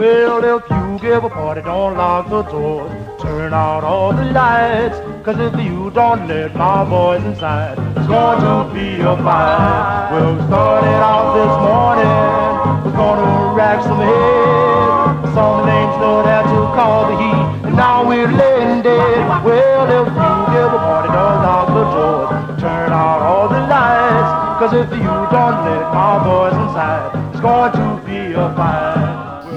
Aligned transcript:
Well, 0.00 0.42
if 0.56 0.62
you 0.70 0.98
give 0.98 1.24
a 1.24 1.28
party, 1.28 1.60
don't 1.60 1.94
lock 1.94 2.30
the 2.30 2.40
doors. 2.44 2.90
Turn 3.20 3.52
out 3.52 3.84
all 3.84 4.14
the 4.14 4.24
lights. 4.32 4.96
Cause 5.22 5.38
if 5.38 5.52
you 5.62 5.90
don't 5.90 6.26
let 6.26 6.56
my 6.56 6.88
boys 6.88 7.22
inside, 7.22 7.76
it's 7.98 8.08
going 8.08 8.40
to 8.40 8.72
be 8.72 9.02
a 9.02 9.14
fight. 9.20 10.08
Well, 10.10 10.36
we 10.36 10.40
started 10.48 11.00
out 11.04 11.28
this 11.36 11.54
morning. 11.68 12.16
We're 12.82 12.96
gonna 12.96 13.54
rack 13.54 13.82
some 13.84 14.00
heads. 14.00 15.34
Some 15.36 15.66
names 15.68 15.94
know 16.00 16.24
how 16.24 16.48
to 16.48 16.60
call 16.72 17.00
the 17.10 17.16
heat. 17.20 17.66
And 17.68 17.76
now 17.76 18.08
we're 18.08 18.32
laying 18.32 18.80
dead. 18.80 19.44
Well, 19.44 19.84
if 19.84 20.08
you 20.08 20.32
give 20.56 20.72
a 20.72 20.80
party, 20.80 21.08
don't 21.12 21.38
lock 21.44 21.68
the 21.76 21.84
doors. 21.92 22.58
Turn 22.58 22.90
out 22.90 23.20
all 23.20 23.50
the 23.50 23.60
lights. 23.68 24.32
Cause 24.60 24.72
if 24.72 24.90
you 24.96 25.12
don't 25.28 25.58
let 25.68 25.92
my 25.92 26.24
boys 26.24 26.56
inside, 26.56 27.12
it's 27.34 27.40
going 27.40 27.72
to 27.72 28.02
be 28.06 28.32
a 28.32 28.48
fight. 28.56 28.89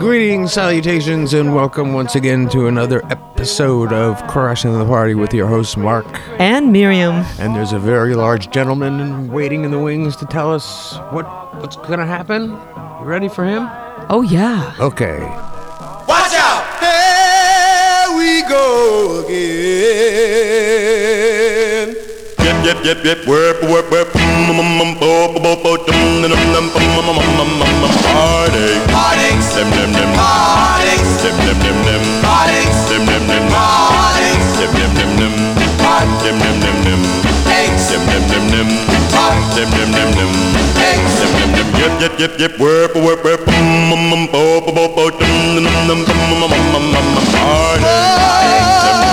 Greetings, 0.03 0.52
salutations, 0.52 1.34
and 1.34 1.55
welcome 1.55 1.93
once 1.93 2.16
again 2.16 2.49
to 2.49 2.67
another 2.67 3.02
episode 3.05 3.94
of 3.94 4.21
Crashing 4.27 4.77
the 4.77 4.84
Party 4.84 5.16
with 5.16 5.34
your 5.34 5.48
host, 5.48 5.77
Mark. 5.77 6.05
And 6.41 6.73
Miriam. 6.73 7.23
And 7.39 7.55
there's 7.55 7.71
a 7.71 7.80
very 7.80 8.13
large 8.13 8.49
gentleman 8.52 9.31
waiting 9.31 9.63
in 9.63 9.71
the 9.71 9.80
wings 9.80 10.17
to 10.17 10.25
tell 10.25 10.53
us 10.53 10.97
what 11.11 11.25
what's 11.61 11.77
gonna 11.77 12.05
happen. 12.05 12.49
You 12.52 13.05
ready 13.05 13.30
for 13.30 13.45
him? 13.45 13.70
Oh, 14.09 14.23
yeah. 14.23 14.75
Okay. 14.77 15.20
Watch 16.05 16.33
out! 16.33 16.66
Here 16.81 18.17
we 18.17 18.41
go 18.49 19.23
again. 19.23 19.62
Bum, 26.73 26.95
bum, 26.95 27.05
bum, 27.05 27.38
bum, 27.38 27.59
bum, 27.59 27.80
bum, 27.81 27.91
Heartache. 28.08 28.80
Heartaches. 28.88 29.48
Dim, 29.55 29.70
dim, 29.72 29.91
dim. 29.94 30.12
Heartaches. 30.16 31.11
Dim, 31.23 31.36
dim, 31.44 31.58
dim, 31.64 31.78
dim. 31.84 32.03
Heartaches. 32.23 32.80
Dim, 32.89 33.03
dim, 33.08 33.23
dim. 33.28 33.44
Heartaches. 33.52 34.47
Dim, 34.59 34.72
dim, 34.75 34.91
dim, 34.97 35.11
dim. 35.19 35.34
Heart. 35.84 36.08
Dim, 36.23 36.38
dim, 36.39 36.58
dim, 36.64 36.78
dim. 36.86 37.02
Aches. 37.52 37.84
Dim, 37.89 38.03
dim, 38.08 38.23
dim, 38.31 38.47
dim. 38.52 38.69
Heart. 39.11 39.56
Dim, 39.56 39.69
dim, 39.75 39.89
dim, 39.91 40.09
dim. 40.17 40.31
Aches. 40.80 41.14
Dim, 41.19 41.31
dim, 41.38 41.50
dim. 41.56 41.67
Yep, 41.84 41.94
yep, 42.02 42.14
yep, 42.19 42.34
yep, 42.39 42.53
worp, 42.59 42.94
worp, 42.95 43.22
worp, 43.23 43.41
mm, 43.47 43.91
mm, 43.91 44.14
mm, 44.14 44.25
bo, 44.31 44.61
bo, 44.61 44.72
bo, 44.72 44.88
bo, 44.95 45.03
dum, 45.11 45.56
dum, 45.56 45.67
dum, 45.88 46.00
bum, 46.08 46.19
bum, 46.30 46.39
bum, 46.39 46.64
bum, 46.72 46.86
bum, 46.94 47.08
bum, 47.16 47.25
Heartache. 47.36 47.91
Heartaches. 47.91 49.03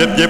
Yep, 0.00 0.18
yep, 0.18 0.29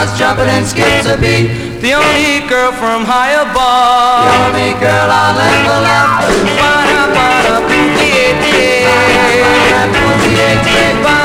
starts 0.00 0.18
jumping 0.18 0.48
and 0.48 0.66
skips 0.66 1.06
a 1.06 1.16
beat. 1.20 1.48
The 1.80 1.92
only 1.92 2.48
girl 2.48 2.72
from 2.72 3.04
high 3.04 3.36
above. 3.36 4.24
The 4.24 4.32
only 4.48 4.72
girl 4.80 5.10
on 5.12 5.36
level 5.36 5.84
up. 5.84 6.24
Ba-da-ba-da, 6.56 7.60
booty-eight-eight. 7.68 8.88
Ba-da-ba-da, 8.88 9.92
booty-eight-eight. 9.92 11.19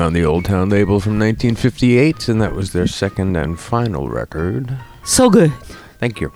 On 0.00 0.12
the 0.12 0.24
Old 0.24 0.46
Town 0.46 0.68
label 0.70 1.00
from 1.00 1.18
1958, 1.18 2.28
and 2.28 2.40
that 2.40 2.54
was 2.54 2.72
their 2.72 2.86
second 2.86 3.36
and 3.36 3.58
final 3.58 4.08
record. 4.08 4.76
So 5.04 5.30
good. 5.30 5.52
Thank 5.98 6.20
you. 6.20 6.32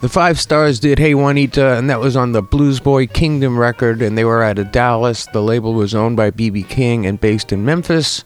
The 0.00 0.08
Five 0.08 0.38
Stars 0.38 0.78
did 0.78 0.98
Hey 0.98 1.14
Juanita, 1.14 1.76
and 1.76 1.90
that 1.90 1.98
was 1.98 2.16
on 2.16 2.32
the 2.32 2.42
Blues 2.42 2.78
Boy 2.78 3.08
Kingdom 3.08 3.58
record, 3.58 4.00
and 4.00 4.16
they 4.16 4.24
were 4.24 4.42
out 4.42 4.58
of 4.58 4.70
Dallas. 4.70 5.26
The 5.26 5.42
label 5.42 5.74
was 5.74 5.94
owned 5.94 6.16
by 6.16 6.30
B.B. 6.30 6.62
King 6.64 7.04
and 7.06 7.20
based 7.20 7.52
in 7.52 7.64
Memphis, 7.64 8.22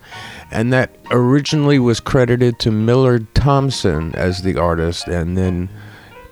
and 0.51 0.73
that 0.73 0.95
originally 1.11 1.79
was 1.79 1.99
credited 2.01 2.59
to 2.59 2.71
Millard 2.71 3.35
Thompson 3.35 4.15
as 4.15 4.43
the 4.43 4.59
artist, 4.59 5.09
and 5.09 5.39
then 5.39 5.71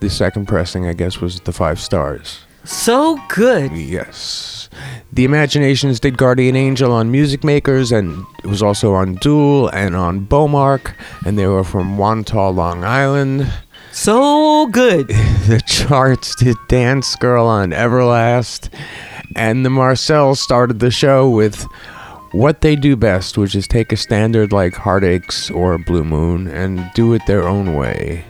the 0.01 0.11
second 0.11 0.47
pressing, 0.47 0.87
I 0.87 0.93
guess, 0.93 1.21
was 1.21 1.41
The 1.41 1.53
Five 1.53 1.81
Stars. 1.81 2.41
So 2.65 3.19
good. 3.29 3.73
Yes. 3.73 4.64
The 5.13 5.25
Imaginations 5.25 6.01
did 6.01 6.19
Guardian 6.19 6.57
Angel 6.57 6.93
on 6.93 7.11
Music 7.11 7.45
Makers, 7.45 7.93
and 7.93 8.25
it 8.43 8.49
was 8.49 8.63
also 8.63 8.95
on 8.95 9.15
Duel 9.17 9.69
and 9.69 9.95
on 9.95 10.27
Bomark, 10.27 10.95
and 11.25 11.39
they 11.39 11.47
were 11.47 11.65
from 11.65 11.97
Wantagh, 11.97 12.55
Long 12.55 12.85
Island. 12.85 13.51
So 13.93 14.67
good. 14.67 15.09
The 15.45 15.61
charts 15.67 16.35
did 16.37 16.57
Dance 16.69 17.17
Girl 17.17 17.47
on 17.47 17.73
Everlast, 17.73 18.71
and 19.37 19.63
the 19.65 19.69
Marcels 19.69 20.41
started 20.41 20.81
the 20.81 20.91
show 20.91 21.29
with 21.29 21.67
what 22.33 22.63
they 22.63 22.77
do 22.77 22.97
best, 22.97 23.37
which 23.37 23.55
is 23.55 23.69
take 23.69 23.93
a 23.93 23.97
standard 23.97 24.53
like 24.53 24.75
Heartaches 24.75 25.51
or 25.51 25.77
Blue 25.77 26.03
Moon 26.03 26.49
and 26.49 26.91
do 26.95 27.13
it 27.13 27.23
their 27.27 27.47
own 27.47 27.77
way. 27.77 28.25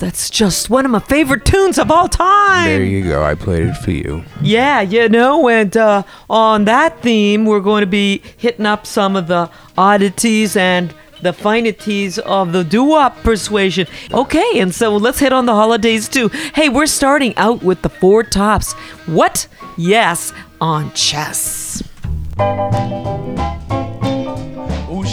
That's 0.00 0.30
just 0.30 0.70
one 0.70 0.86
of 0.86 0.90
my 0.90 0.98
favorite 0.98 1.44
tunes 1.44 1.78
of 1.78 1.90
all 1.90 2.08
time. 2.08 2.64
There 2.66 2.82
you 2.82 3.04
go. 3.04 3.22
I 3.22 3.34
played 3.34 3.66
it 3.66 3.74
for 3.74 3.90
you. 3.90 4.24
Yeah, 4.40 4.80
you 4.80 5.10
know, 5.10 5.46
and 5.46 5.76
uh, 5.76 6.04
on 6.30 6.64
that 6.64 7.02
theme, 7.02 7.44
we're 7.44 7.60
going 7.60 7.82
to 7.82 7.86
be 7.86 8.22
hitting 8.38 8.64
up 8.64 8.86
some 8.86 9.14
of 9.14 9.26
the 9.26 9.50
oddities 9.76 10.56
and 10.56 10.94
the 11.20 11.34
finities 11.34 12.18
of 12.18 12.52
the 12.52 12.64
doo-wop 12.64 13.14
persuasion. 13.22 13.86
Okay, 14.10 14.58
and 14.58 14.74
so 14.74 14.96
let's 14.96 15.18
hit 15.18 15.34
on 15.34 15.44
the 15.44 15.54
holidays 15.54 16.08
too. 16.08 16.28
Hey, 16.54 16.70
we're 16.70 16.86
starting 16.86 17.36
out 17.36 17.62
with 17.62 17.82
the 17.82 17.90
four 17.90 18.22
tops. 18.22 18.72
What? 19.04 19.48
Yes, 19.76 20.32
on 20.62 20.94
chess. 20.94 21.82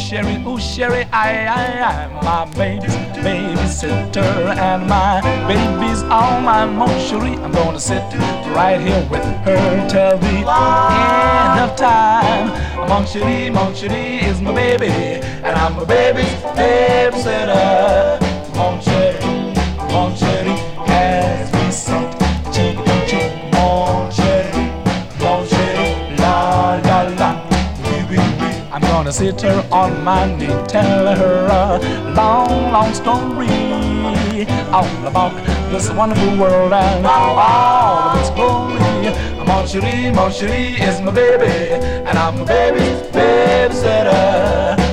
Sherry, 0.07 0.41
ooh, 0.47 0.57
Sherry, 0.57 1.03
I, 1.11 1.47
I, 1.47 1.83
I, 1.83 2.21
my 2.23 2.45
baby's 2.55 2.95
babysitter, 3.19 4.55
and 4.55 4.87
my 4.87 5.19
baby's 5.49 6.01
all 6.03 6.39
my 6.39 6.65
chérie. 7.09 7.37
I'm 7.43 7.51
gonna 7.51 7.77
sit 7.77 8.01
right 8.55 8.79
here 8.79 9.05
with 9.11 9.25
her 9.43 9.87
till 9.89 10.17
the 10.17 10.47
end 10.47 11.59
of 11.59 11.75
time. 11.75 12.47
Mon 12.87 13.03
chérie 13.03 14.23
is 14.23 14.39
my 14.39 14.53
baby, 14.53 14.87
and 14.87 15.57
I'm 15.57 15.75
my 15.75 15.83
baby's 15.83 16.31
babysitter. 16.55 18.17
Mon 18.55 18.79
chérie, 18.79 20.36
gonna 29.07 29.13
sit 29.13 29.41
her 29.41 29.65
on 29.71 30.03
my 30.03 30.25
knee, 30.35 30.47
tell 30.67 31.15
her 31.15 31.45
a 31.45 32.13
long, 32.13 32.73
long 32.73 32.93
story 32.93 33.47
all 34.69 35.07
about 35.07 35.31
this 35.71 35.89
wonderful 35.91 36.37
world 36.37 36.73
and 36.73 37.05
all 37.05 37.39
of 37.39 38.19
its 38.19 38.29
glory. 38.31 38.75
Mon 39.45 39.65
chérie 40.29 40.77
is 40.81 40.99
my 40.99 41.11
baby, 41.11 41.73
and 42.05 42.17
I'm 42.17 42.41
a 42.41 42.45
baby's 42.45 43.01
babysitter. 43.13 44.86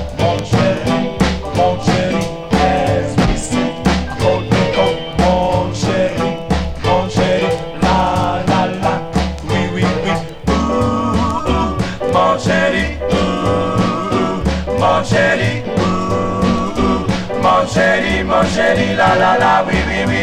Biri 18.75 18.97
la 18.97 19.15
la 19.15 19.33
la, 19.39 19.53
biri, 19.63 20.05
biri. 20.05 20.14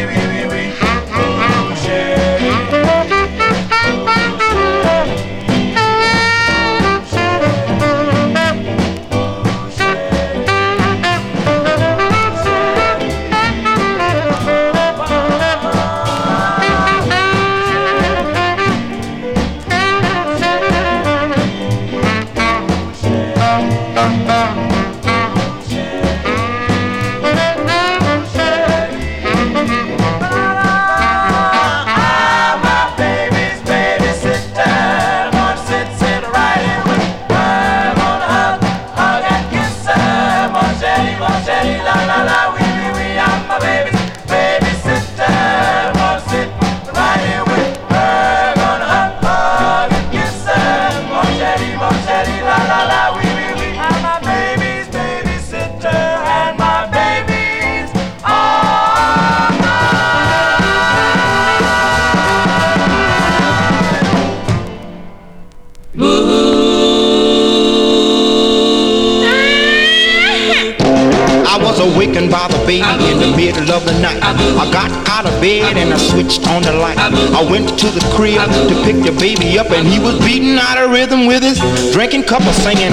Cup 82.32 82.54
singing. 82.54 82.91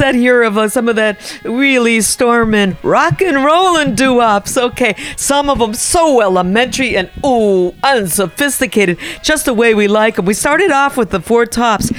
Set 0.00 0.14
here 0.14 0.42
of 0.42 0.56
uh, 0.56 0.66
some 0.66 0.88
of 0.88 0.96
that 0.96 1.38
really 1.44 2.00
storming 2.00 2.78
rock 2.82 3.20
and 3.20 3.44
rollin' 3.44 3.94
doo-wops. 3.94 4.56
Okay, 4.56 4.96
some 5.14 5.50
of 5.50 5.58
them 5.58 5.74
so 5.74 6.22
elementary 6.22 6.96
and 6.96 7.10
ooh, 7.22 7.74
unsophisticated, 7.82 8.96
just 9.22 9.44
the 9.44 9.52
way 9.52 9.74
we 9.74 9.88
like 9.88 10.16
them. 10.16 10.24
We 10.24 10.32
started 10.32 10.70
off 10.70 10.96
with 10.96 11.10
the 11.10 11.20
Four 11.20 11.44
Tops. 11.44 11.92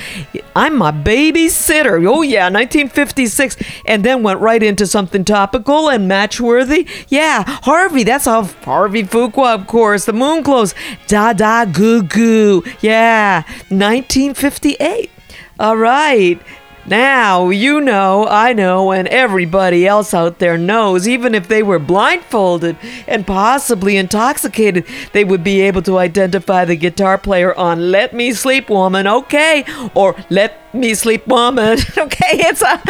I'm 0.56 0.78
my 0.78 0.92
babysitter. 0.92 2.04
Oh 2.10 2.24
yeah, 2.24 2.46
1956, 2.46 3.58
and 3.86 4.04
then 4.04 4.24
went 4.24 4.40
right 4.40 4.64
into 4.64 4.88
something 4.88 5.24
topical 5.24 5.88
and 5.88 6.08
match-worthy. 6.08 6.88
Yeah, 7.08 7.44
Harvey. 7.46 8.02
That's 8.02 8.26
how 8.26 8.46
Harvey 8.46 9.04
Fuqua, 9.04 9.54
of 9.54 9.68
course. 9.68 10.06
The 10.06 10.14
Moonglows. 10.14 10.74
Da 11.06 11.34
da 11.34 11.66
goo 11.66 12.02
goo. 12.02 12.64
Yeah, 12.80 13.44
1958. 13.70 15.12
All 15.60 15.78
right. 15.78 16.42
Now, 16.86 17.50
you 17.50 17.80
know, 17.80 18.28
I 18.28 18.54
know, 18.54 18.92
and 18.92 19.08
everybody 19.08 19.86
else 19.86 20.16
out 20.16 20.40
there 20.40 20.58
knows, 20.58 21.08
even 21.08 21.36
if 21.36 21.48
they 21.48 21.62
were 21.62 21.78
blindfolded 21.78 22.76
and 23.08 23.26
possibly 23.28 23.98
intoxicated, 23.98 24.88
they 25.14 25.24
would 25.24 25.44
be 25.44 25.62
able 25.62 25.84
to 25.84 26.00
identify 26.00 26.66
the 26.66 26.76
guitar 26.76 27.20
player 27.20 27.54
on 27.54 27.92
Let 27.92 28.16
Me 28.16 28.34
Sleep 28.34 28.68
Woman, 28.68 29.06
okay? 29.06 29.64
Or 29.94 30.16
Let 30.32 30.74
Me 30.74 30.96
Sleep 30.96 31.28
Woman, 31.28 31.78
okay? 31.98 32.34
It's 32.34 32.64
a. 32.64 32.82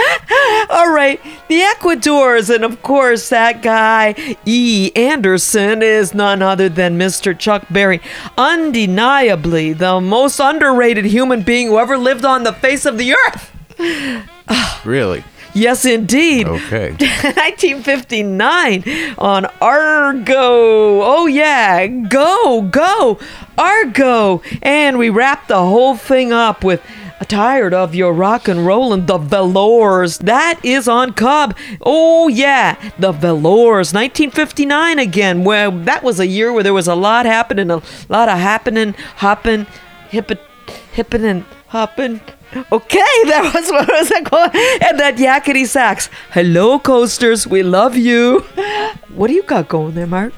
All 0.74 0.92
right. 0.92 1.20
The 1.50 1.62
Ecuadors, 1.62 2.50
and 2.50 2.64
of 2.64 2.82
course, 2.82 3.28
that 3.30 3.62
guy, 3.62 4.16
E. 4.46 4.92
Anderson, 4.96 5.82
is 5.82 6.14
none 6.14 6.42
other 6.42 6.70
than 6.70 6.98
Mr. 6.98 7.38
Chuck 7.38 7.66
Berry. 7.70 8.00
Undeniably 8.38 9.74
the 9.74 10.00
most 10.00 10.40
underrated 10.40 11.06
human 11.06 11.42
being 11.42 11.68
who 11.68 11.78
ever 11.78 11.98
lived 11.98 12.24
on 12.24 12.44
the 12.44 12.54
face 12.54 12.86
of 12.86 12.98
the 12.98 13.14
earth. 13.14 13.52
Really? 14.86 15.24
Yes, 15.54 15.86
indeed. 15.86 16.48
Okay. 16.48 16.92
1959 17.24 18.84
on 19.18 19.46
Argo. 19.62 21.02
Oh, 21.04 21.28
yeah. 21.28 21.88
Go, 21.88 22.62
go. 22.64 23.20
Argo. 23.58 24.42
And 24.62 24.98
we 24.98 25.10
wrap 25.10 25.48
the 25.48 25.60
whole 25.60 25.96
thing 25.98 26.32
up 26.32 26.64
with 26.64 26.82
Tired 27.28 27.74
of 27.74 27.94
Your 27.94 28.14
Rock 28.14 28.48
and 28.48 28.66
Rollin', 28.66 29.06
The 29.06 29.18
Velours. 29.18 30.20
That 30.20 30.60
is 30.64 30.88
on 30.88 31.14
Cub. 31.14 31.56
Oh, 31.82 32.28
yeah. 32.28 32.78
The 32.98 33.12
Velours. 33.12 33.94
1959 33.94 35.00
again. 35.00 35.44
Well, 35.44 35.72
that 35.72 36.04
was 36.04 36.20
a 36.20 36.28
year 36.28 36.52
where 36.54 36.64
there 36.64 36.74
was 36.74 36.88
a 36.88 36.96
lot 36.96 37.26
happening, 37.26 37.70
a 37.70 37.82
lot 38.10 38.30
of 38.30 38.38
happening, 38.40 38.94
hopping, 39.18 39.66
hippin', 40.10 40.40
hippin' 40.94 41.26
and 41.26 41.46
hopping. 41.68 42.22
Okay, 42.72 43.14
that 43.32 43.52
was 43.56 43.72
what 43.72 43.88
was 43.88 44.10
that 44.10 44.26
called? 44.26 44.52
And 44.54 45.00
that 45.00 45.16
yakety 45.16 45.66
sax. 45.66 46.10
Hello, 46.32 46.80
coasters. 46.80 47.48
We 47.48 47.64
love 47.64 47.96
you. 47.96 48.42
What 49.16 49.28
do 49.28 49.34
you 49.34 49.44
got 49.44 49.68
going 49.70 49.94
there, 49.96 50.08
Mark? 50.08 50.34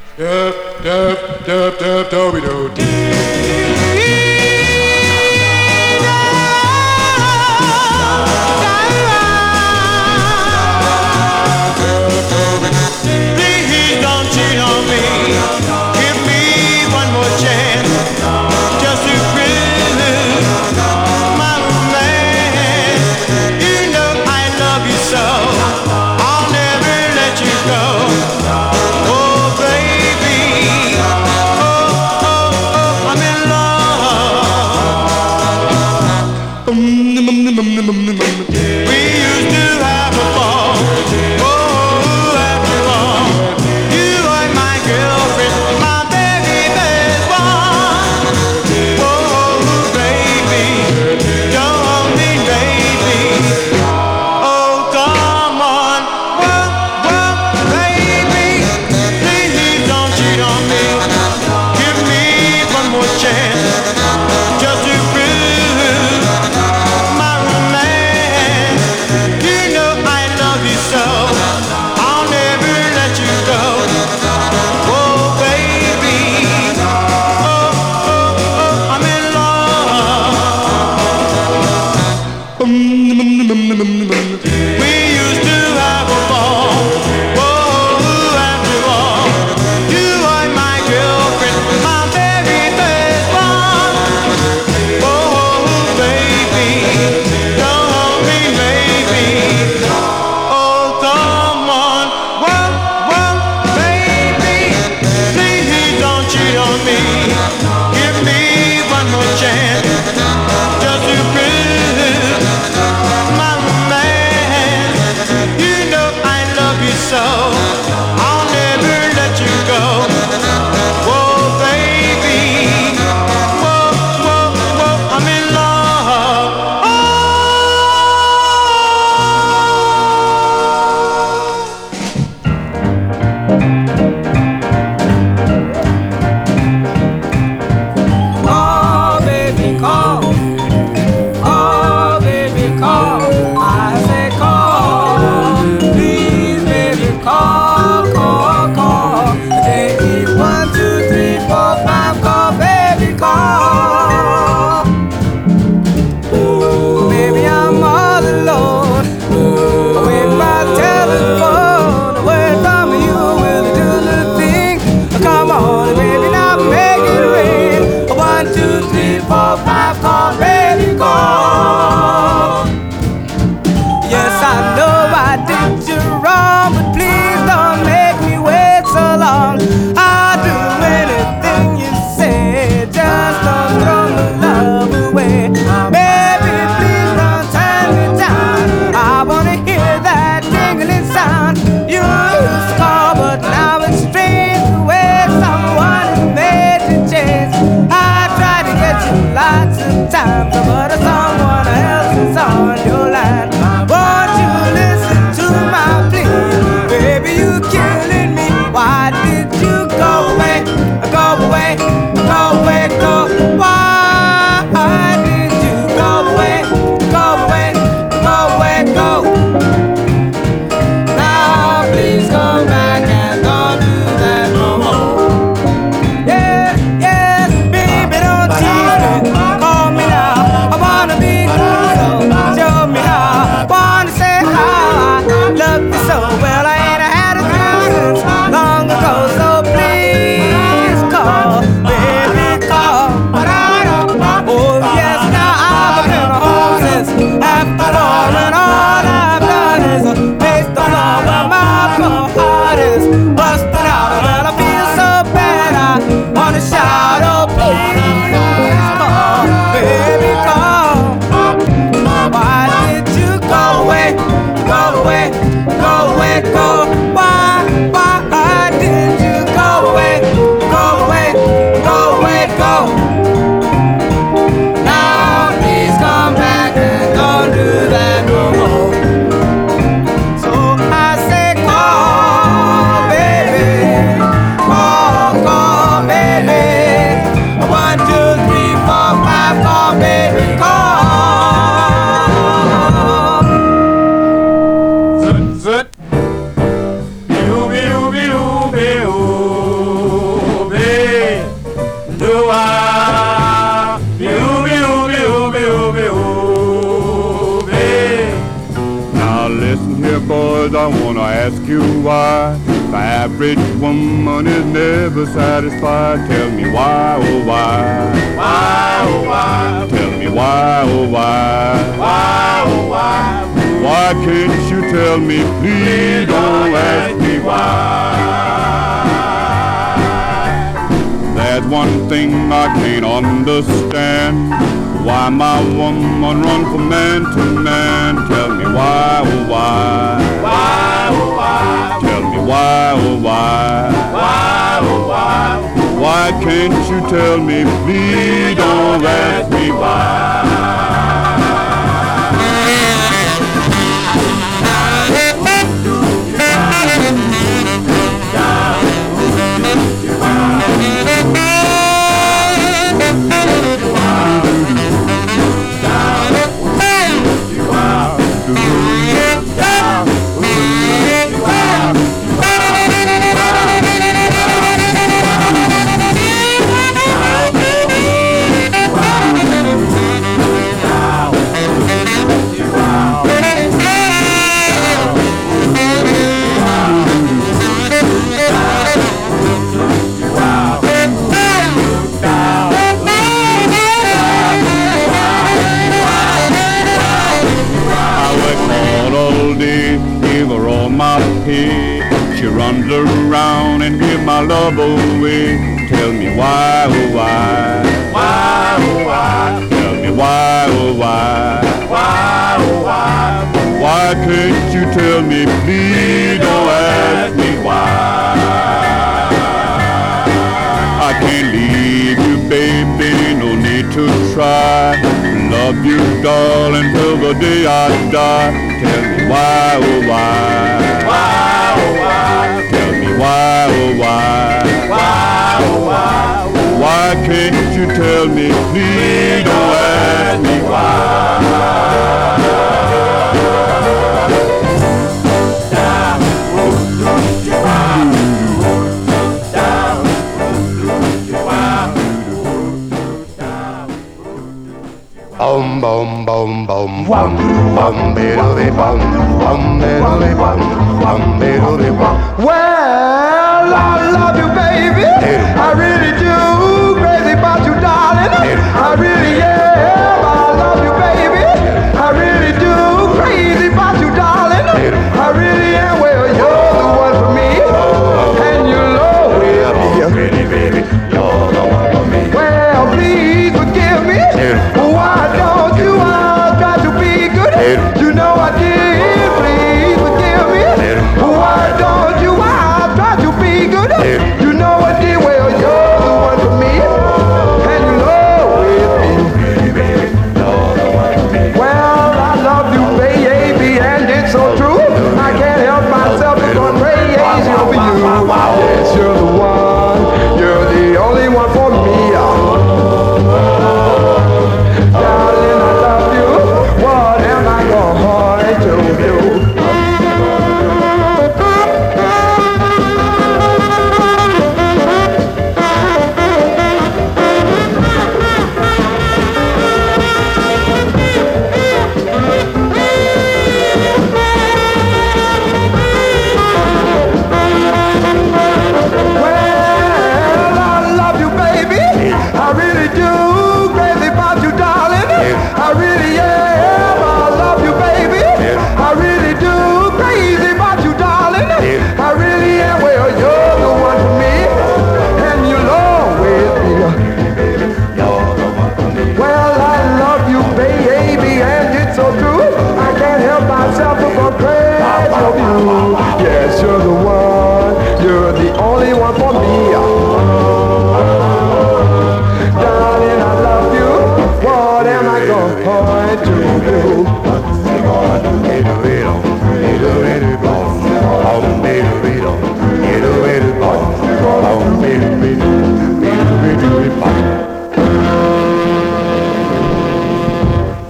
I'm 335.26 335.40
a 335.40 335.78
woman, 335.78 336.42
run 336.42 336.66
from 336.66 336.90
man 336.90 337.22
to 337.22 337.60
man. 337.62 338.16
Tell 338.28 338.54
me 338.56 338.66
why, 338.66 339.22
oh 339.24 339.50
why? 339.50 340.20
Why, 340.44 341.08
oh 341.12 341.38
why? 341.38 342.00
Tell 342.02 342.30
me 342.30 342.40
why, 342.40 342.92
oh 342.94 343.22
why? 343.22 343.90
Why, 344.12 344.80
oh 344.82 345.08
why? 345.08 345.62
Why 345.98 346.44
can't 346.44 346.74
you 346.90 347.00
tell 347.10 347.38
me? 347.38 347.64
Please 347.86 348.58
don't 348.58 349.06
ask 349.06 349.50
me 349.50 349.72
why. 349.72 350.62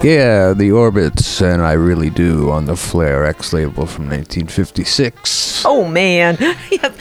Yeah, 0.03 0.53
the 0.53 0.69
Orbits 0.73 1.41
and 1.41 1.61
I 1.61 1.71
Really 1.71 2.09
Do 2.09 2.51
on 2.51 2.65
the 2.65 2.75
Flair-X 2.75 3.53
label 3.53 3.85
from 3.85 4.09
1956. 4.09 5.63
Oh 5.65 5.87
man. 5.87 6.37
yeah. 6.69 6.93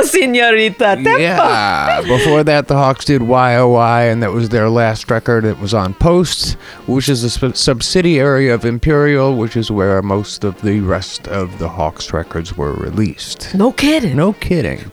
Tempo, 0.00 0.06
senorita. 0.18 0.78
Tempo. 0.78 1.16
Yeah. 1.16 2.02
Before 2.02 2.44
that, 2.44 2.68
the 2.68 2.74
Hawks 2.76 3.04
did 3.04 3.22
YOY, 3.22 4.10
and 4.10 4.22
that 4.22 4.32
was 4.32 4.48
their 4.48 4.68
last 4.70 5.10
record. 5.10 5.44
It 5.44 5.58
was 5.58 5.74
on 5.74 5.94
Post, 5.94 6.52
which 6.86 7.08
is 7.08 7.24
a 7.24 7.30
sub- 7.30 7.56
subsidiary 7.56 8.48
of 8.48 8.64
Imperial, 8.64 9.36
which 9.36 9.56
is 9.56 9.70
where 9.70 10.00
most 10.02 10.44
of 10.44 10.60
the 10.62 10.80
rest 10.80 11.26
of 11.28 11.58
the 11.58 11.68
Hawks 11.68 12.12
records 12.12 12.56
were 12.56 12.72
released. 12.74 13.54
No 13.54 13.72
kidding. 13.72 14.16
No 14.16 14.32
kidding. 14.34 14.90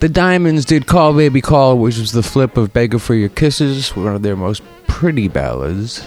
The 0.00 0.08
Diamonds 0.08 0.64
did 0.64 0.86
Call 0.86 1.12
Baby 1.14 1.40
Call, 1.40 1.76
which 1.78 1.98
was 1.98 2.12
the 2.12 2.22
flip 2.22 2.56
of 2.56 2.72
Beggar 2.72 2.98
for 3.00 3.14
Your 3.14 3.28
Kisses, 3.30 3.96
one 3.96 4.14
of 4.14 4.22
their 4.22 4.36
most 4.36 4.62
pretty 4.86 5.26
ballads. 5.28 6.06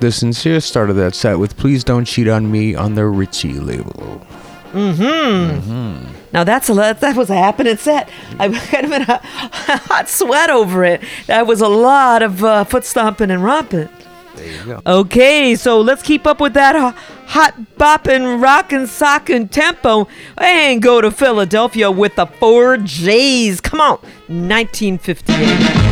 The 0.00 0.12
Sincere 0.12 0.60
started 0.60 0.94
that 0.94 1.14
set 1.14 1.38
with 1.38 1.56
Please 1.56 1.82
Don't 1.84 2.04
Cheat 2.04 2.28
on 2.28 2.50
Me 2.50 2.74
on 2.74 2.94
their 2.94 3.08
Richie 3.10 3.54
label. 3.60 4.20
Mm-hmm. 4.72 6.08
Now 6.32 6.44
that's 6.44 6.68
a 6.68 6.74
lot. 6.74 7.00
That 7.00 7.16
was 7.16 7.30
a 7.30 7.34
happening 7.34 7.76
set. 7.76 8.08
I 8.38 8.48
was 8.48 8.58
kind 8.66 8.86
of 8.86 8.92
in 8.92 9.02
a 9.02 9.20
hot 9.22 10.08
sweat 10.08 10.50
over 10.50 10.84
it. 10.84 11.02
That 11.26 11.46
was 11.46 11.60
a 11.60 11.68
lot 11.68 12.22
of 12.22 12.42
uh, 12.42 12.64
foot 12.64 12.84
stomping 12.84 13.30
and 13.30 13.42
romping. 13.42 13.88
There 14.36 14.46
you 14.46 14.64
go. 14.64 14.80
Okay, 14.86 15.54
so 15.56 15.80
let's 15.80 16.02
keep 16.02 16.26
up 16.26 16.40
with 16.40 16.54
that 16.54 16.74
uh, 16.74 16.92
hot 17.26 17.54
bopping, 17.76 18.42
rockin', 18.42 18.86
sockin' 18.86 19.48
tempo 19.48 20.08
and 20.38 20.80
go 20.80 21.00
to 21.02 21.10
Philadelphia 21.10 21.90
with 21.90 22.16
the 22.16 22.26
four 22.26 22.78
J's. 22.78 23.60
Come 23.60 23.80
on, 23.80 23.98
1958. 24.28 25.82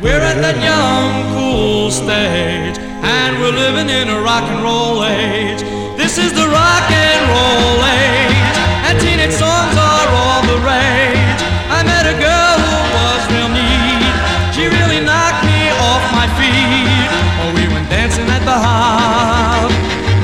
We're 0.00 0.20
at 0.20 0.40
that 0.40 0.62
young, 0.62 1.34
cool 1.34 1.90
stage, 1.90 2.76
and 3.08 3.40
we're 3.40 3.56
living 3.56 3.88
in 3.88 4.08
a 4.08 4.20
rock 4.20 4.44
and 4.52 4.60
roll 4.62 5.04
age. 5.04 5.62
This 5.96 6.18
is 6.18 6.32
the 6.32 6.46
rock 6.46 6.86
and 6.92 7.20
roll 7.32 7.80
age, 8.04 8.56
and 8.86 8.94
teenage 9.00 9.32
songs 9.32 9.74
are 9.76 10.08
all 10.20 10.42
the 10.52 10.58
rage. 10.60 11.40
I 11.72 11.80
met 11.88 12.04
a 12.04 12.16
girl 12.20 12.56
who 12.68 12.78
was 13.00 13.20
real 13.32 13.50
neat. 13.56 14.14
She 14.54 14.68
really 14.68 15.00
knocked 15.00 15.42
me 15.48 15.60
off 15.88 16.04
my 16.12 16.28
feet. 16.36 17.10
Oh, 17.40 17.50
we 17.56 17.64
went 17.72 17.88
dancing 17.88 18.28
at 18.28 18.44
the 18.44 18.58
hop. 18.66 19.70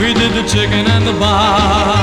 We 0.00 0.12
did 0.12 0.32
the 0.36 0.44
chicken 0.46 0.84
and 0.94 1.06
the 1.06 1.16
bob. 1.18 1.93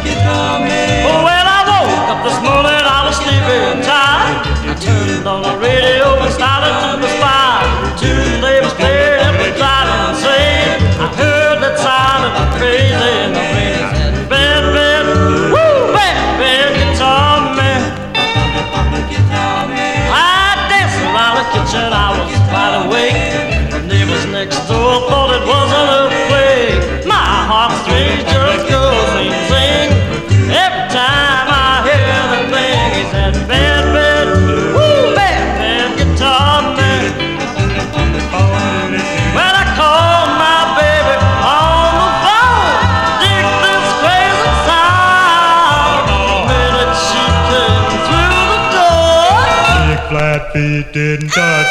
Oh, 0.00 1.24
well, 1.26 1.46
I 1.48 1.60
woke 1.66 2.08
up 2.14 2.20
this 2.22 2.38
morning, 2.46 2.70
I 2.70 3.02
was 3.06 3.16
sleeping 3.18 3.82
tight. 3.82 4.38
I 4.62 4.74
turned 4.78 5.26
on 5.26 5.42
the 5.42 5.56
radio 5.58 6.14
and 6.22 6.32
started 6.32 6.47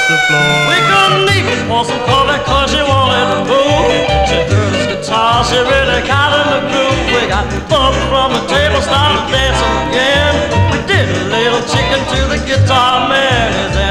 the 0.07 0.17
floor. 0.27 0.51
We 0.71 0.77
couldn't 0.87 1.27
even 1.35 1.67
pour 1.67 1.83
some 1.83 1.99
coffee 2.07 2.39
cause 2.47 2.71
she 2.71 2.79
wanted 2.79 3.27
to 3.27 3.39
move. 3.43 3.91
She 4.27 4.39
heard 4.47 4.73
his 4.73 4.87
guitar, 4.87 5.43
she 5.43 5.59
really 5.59 6.01
got 6.07 6.31
in 6.31 6.47
the 6.55 6.61
groove. 6.71 7.07
We 7.11 7.27
got 7.27 7.45
up 7.51 7.93
from 8.07 8.31
the 8.31 8.43
table, 8.47 8.79
started 8.81 9.27
dancing 9.27 9.75
again. 9.91 10.33
We 10.71 10.79
did 10.87 11.07
a 11.11 11.23
little 11.27 11.63
chicken 11.67 11.99
to 12.13 12.19
the 12.31 12.39
guitar 12.47 13.09
man. 13.09 13.86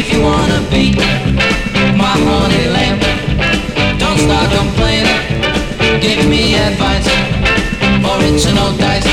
If 0.00 0.10
you 0.14 0.22
wanna 0.22 0.60
be 0.70 0.94
my 1.94 2.16
honey 2.26 2.66
lamb, 2.72 2.98
don't 3.98 4.18
start 4.18 4.48
complaining. 4.50 5.20
Give 6.00 6.26
me 6.26 6.54
advice, 6.54 7.06
or 8.08 8.16
it's 8.24 8.46
no 8.58 8.72
dice. 8.78 9.04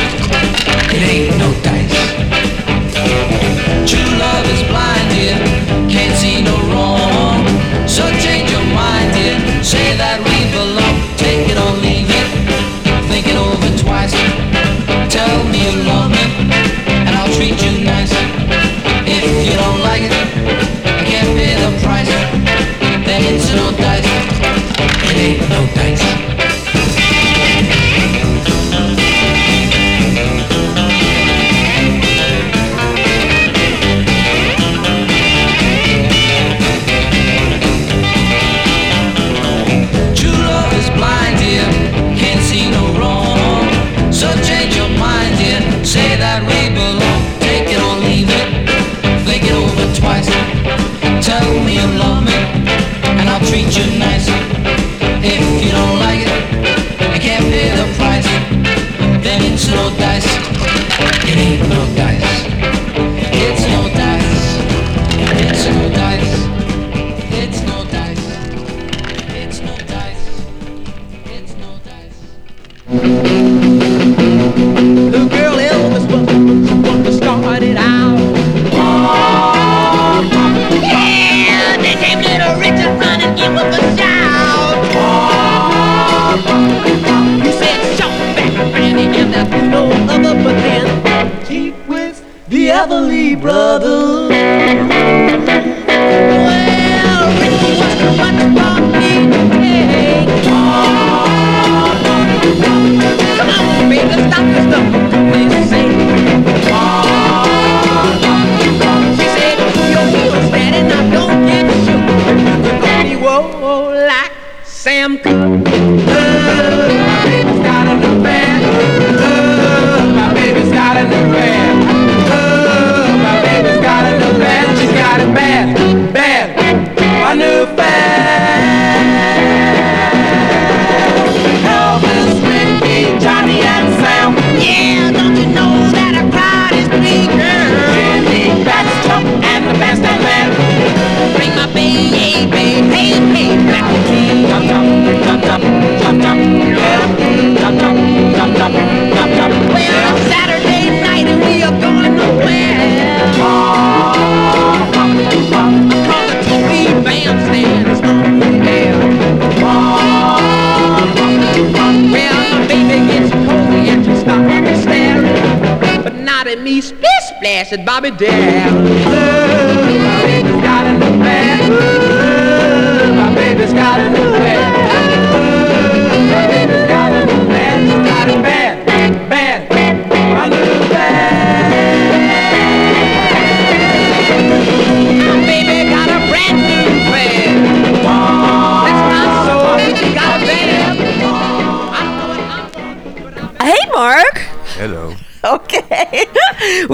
It 0.96 1.04
ain't 1.12 1.38
no 1.44 1.50
dice. 1.68 1.98
True 3.90 4.12
love 4.24 4.46
is 4.54 4.64
blind, 4.70 4.87
Everly 93.40 94.17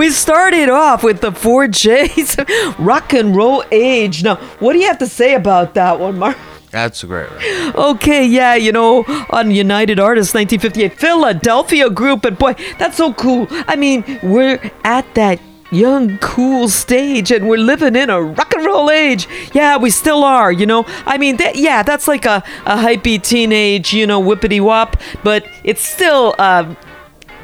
we 0.03 0.09
started 0.09 0.67
off 0.67 1.01
with 1.01 1.21
the 1.21 1.31
four 1.31 1.65
J's 1.65 2.35
rock 2.77 3.13
and 3.13 3.33
roll 3.33 3.63
age. 3.71 4.21
Now, 4.21 4.35
what 4.59 4.73
do 4.73 4.79
you 4.79 4.87
have 4.87 4.97
to 4.97 5.07
say 5.07 5.33
about 5.33 5.75
that 5.75 5.97
one, 5.97 6.19
Mark? 6.19 6.35
That's 6.71 7.05
a 7.05 7.07
great 7.07 7.31
record. 7.31 7.75
Okay, 7.75 8.25
yeah, 8.25 8.55
you 8.55 8.73
know, 8.73 9.05
on 9.29 9.51
United 9.51 10.01
Artists 10.01 10.33
1958, 10.33 10.99
Philadelphia 10.99 11.89
group, 11.89 12.25
and 12.25 12.37
boy, 12.37 12.53
that's 12.77 12.97
so 12.97 13.13
cool. 13.13 13.47
I 13.49 13.77
mean, 13.77 14.03
we're 14.21 14.59
at 14.83 15.05
that 15.15 15.39
young, 15.71 16.17
cool 16.17 16.67
stage, 16.67 17.31
and 17.31 17.47
we're 17.47 17.57
living 17.57 17.95
in 17.95 18.09
a 18.09 18.21
rock 18.21 18.53
and 18.53 18.65
roll 18.65 18.91
age. 18.91 19.29
Yeah, 19.53 19.77
we 19.77 19.89
still 19.89 20.25
are, 20.25 20.51
you 20.51 20.65
know. 20.65 20.83
I 21.05 21.17
mean, 21.17 21.37
that, 21.37 21.55
yeah, 21.55 21.81
that's 21.81 22.09
like 22.09 22.25
a, 22.25 22.43
a 22.65 22.75
hypey 22.75 23.23
teenage, 23.23 23.93
you 23.93 24.05
know, 24.05 24.21
whippity 24.21 24.59
wop, 24.59 24.97
but 25.23 25.47
it's 25.63 25.81
still, 25.81 26.35
uh, 26.39 26.75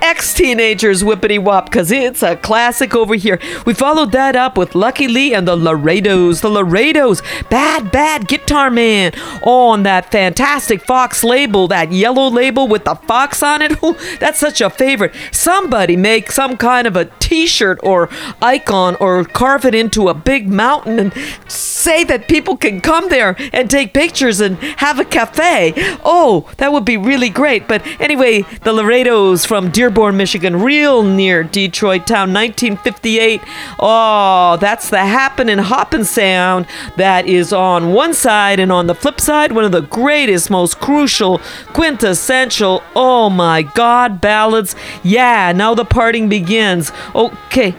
ex 0.10 0.34
teenagers 0.34 1.04
whippity 1.04 1.38
wop 1.38 1.66
because 1.66 1.92
it's 1.92 2.24
a 2.24 2.36
classic 2.36 2.96
over 2.96 3.14
here. 3.14 3.40
We 3.64 3.76
followed 3.76 4.12
that 4.14 4.36
up 4.36 4.58
with 4.58 4.74
Lucky 4.74 5.08
Lee 5.08 5.36
and 5.36 5.48
the 5.48 5.56
Laredos. 5.56 6.42
The 6.42 6.50
Laredos, 6.50 7.22
bad, 7.52 7.92
bad 7.92 8.28
guitar 8.28 8.72
man 8.72 9.12
on 9.44 9.84
that 9.84 10.12
fantastic 10.12 10.82
Fox 10.82 11.24
label, 11.24 11.68
that 11.68 11.92
yellow 11.92 12.28
label 12.28 12.68
with 12.68 12.86
the 12.86 12.96
fox 12.96 13.44
on 13.44 13.62
it. 13.62 13.72
Ooh, 13.84 13.96
that's 14.20 14.40
such 14.40 14.62
a 14.62 14.72
favorite. 14.72 15.14
Somebody 15.32 15.96
make 15.96 16.32
some 16.32 16.58
kind 16.58 16.88
of 16.88 16.96
a 16.96 17.06
t 17.20 17.46
shirt 17.46 17.80
or 17.84 18.10
icon 18.42 18.96
or 19.00 19.24
carve 19.24 19.64
it 19.64 19.76
into 19.76 20.08
a 20.08 20.16
big 20.16 20.50
mountain 20.50 20.98
and 20.98 21.14
say 21.48 22.04
that 22.04 22.28
people 22.28 22.58
can 22.58 22.82
come 22.82 23.10
there 23.10 23.36
and 23.54 23.70
take 23.70 23.94
pictures 23.94 24.42
and 24.42 24.58
have 24.78 25.00
a 25.00 25.06
cafe. 25.06 25.74
Oh, 26.04 26.50
that 26.58 26.74
would 26.74 26.86
be 26.86 26.98
really 26.98 27.30
great. 27.30 27.68
But 27.68 27.86
anyway, 28.02 28.42
the 28.64 28.74
Laredos 28.74 29.46
from 29.46 29.70
Dearborn, 29.70 29.99
Michigan, 30.00 30.62
real 30.62 31.04
near 31.04 31.44
Detroit 31.44 32.08
town, 32.08 32.34
1958. 32.34 33.42
Oh, 33.80 34.58
that's 34.60 34.90
the 34.90 35.00
Happen 35.00 35.50
and 35.50 35.60
Hoppin' 35.60 36.06
sound 36.06 36.66
that 36.96 37.28
is 37.28 37.52
on 37.52 37.92
one 37.92 38.14
side, 38.14 38.60
and 38.60 38.72
on 38.72 38.88
the 38.88 38.96
flip 38.96 39.20
side, 39.20 39.52
one 39.52 39.66
of 39.66 39.74
the 39.74 39.82
greatest, 39.82 40.50
most 40.50 40.80
crucial, 40.80 41.40
quintessential, 41.74 42.82
oh 42.96 43.30
my 43.30 43.62
God, 43.62 44.22
ballads. 44.22 44.76
Yeah, 45.04 45.52
now 45.52 45.76
the 45.76 45.86
parting 45.86 46.30
begins. 46.30 46.94
Okay, 47.14 47.76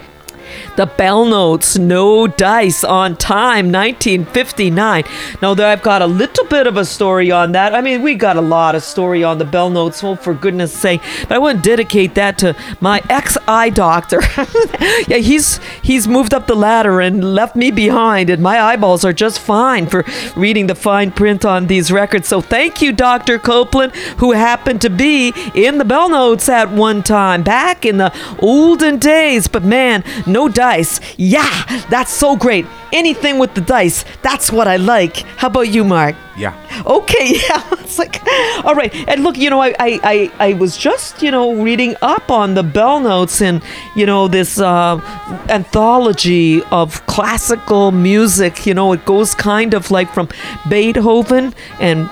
the 0.76 0.86
Bell 0.86 1.24
Notes, 1.24 1.76
No 1.76 2.26
Dice 2.26 2.84
on 2.84 3.16
Time, 3.16 3.72
1959. 3.72 5.04
Now, 5.42 5.52
I've 5.52 5.82
got 5.82 6.02
a 6.02 6.06
little 6.06 6.46
bit 6.46 6.66
of 6.66 6.76
a 6.76 6.84
story 6.84 7.30
on 7.30 7.52
that. 7.52 7.74
I 7.74 7.80
mean, 7.80 8.02
we 8.02 8.14
got 8.14 8.36
a 8.36 8.40
lot 8.40 8.74
of 8.74 8.82
story 8.82 9.22
on 9.22 9.38
the 9.38 9.44
Bell 9.44 9.70
Notes, 9.70 10.02
oh, 10.02 10.16
for 10.16 10.34
goodness 10.34 10.72
sake. 10.72 11.00
But 11.22 11.32
I 11.32 11.38
want 11.38 11.62
to 11.62 11.68
dedicate 11.68 12.14
that 12.14 12.38
to 12.38 12.56
my 12.80 13.02
ex 13.10 13.36
eye 13.46 13.70
doctor. 13.70 14.20
yeah, 15.08 15.18
he's 15.18 15.58
he's 15.82 16.08
moved 16.08 16.32
up 16.32 16.46
the 16.46 16.56
ladder 16.56 17.00
and 17.00 17.34
left 17.34 17.56
me 17.56 17.70
behind, 17.70 18.30
and 18.30 18.42
my 18.42 18.60
eyeballs 18.60 19.04
are 19.04 19.12
just 19.12 19.38
fine 19.40 19.86
for 19.86 20.04
reading 20.36 20.66
the 20.66 20.74
fine 20.74 21.10
print 21.10 21.44
on 21.44 21.66
these 21.66 21.92
records. 21.92 22.28
So 22.28 22.40
thank 22.40 22.80
you, 22.80 22.92
Dr. 22.92 23.38
Copeland, 23.38 23.94
who 24.18 24.32
happened 24.32 24.80
to 24.82 24.90
be 24.90 25.32
in 25.54 25.78
the 25.78 25.84
Bell 25.84 26.08
Notes 26.08 26.48
at 26.48 26.70
one 26.70 27.02
time, 27.02 27.42
back 27.42 27.84
in 27.84 27.98
the 27.98 28.14
olden 28.38 28.98
days. 28.98 29.48
But 29.48 29.64
man, 29.64 30.04
no 30.26 30.48
dice. 30.48 30.69
Yeah, 31.16 31.84
that's 31.90 32.12
so 32.12 32.36
great. 32.36 32.66
Anything 32.92 33.38
with 33.38 33.54
the 33.54 33.60
dice, 33.60 34.04
that's 34.22 34.50
what 34.50 34.66
I 34.66 34.76
like. 34.76 35.16
How 35.36 35.48
about 35.48 35.68
you, 35.68 35.84
Mark? 35.84 36.16
Yeah. 36.36 36.54
Okay, 36.86 37.34
yeah. 37.48 37.62
It's 37.72 37.98
like, 37.98 38.20
all 38.64 38.74
right. 38.74 38.94
And 39.08 39.22
look, 39.22 39.36
you 39.36 39.50
know, 39.50 39.60
I, 39.60 39.74
I, 39.78 40.00
I, 40.02 40.32
I 40.38 40.52
was 40.54 40.76
just, 40.76 41.22
you 41.22 41.30
know, 41.30 41.54
reading 41.62 41.96
up 42.02 42.30
on 42.30 42.54
the 42.54 42.62
Bell 42.62 43.00
Notes 43.00 43.42
and, 43.42 43.62
you 43.94 44.06
know, 44.06 44.28
this 44.28 44.58
uh, 44.58 45.00
anthology 45.48 46.62
of 46.70 47.04
classical 47.06 47.92
music. 47.92 48.66
You 48.66 48.74
know, 48.74 48.92
it 48.92 49.04
goes 49.04 49.34
kind 49.34 49.74
of 49.74 49.90
like 49.90 50.12
from 50.12 50.28
Beethoven 50.68 51.54
and 51.80 52.08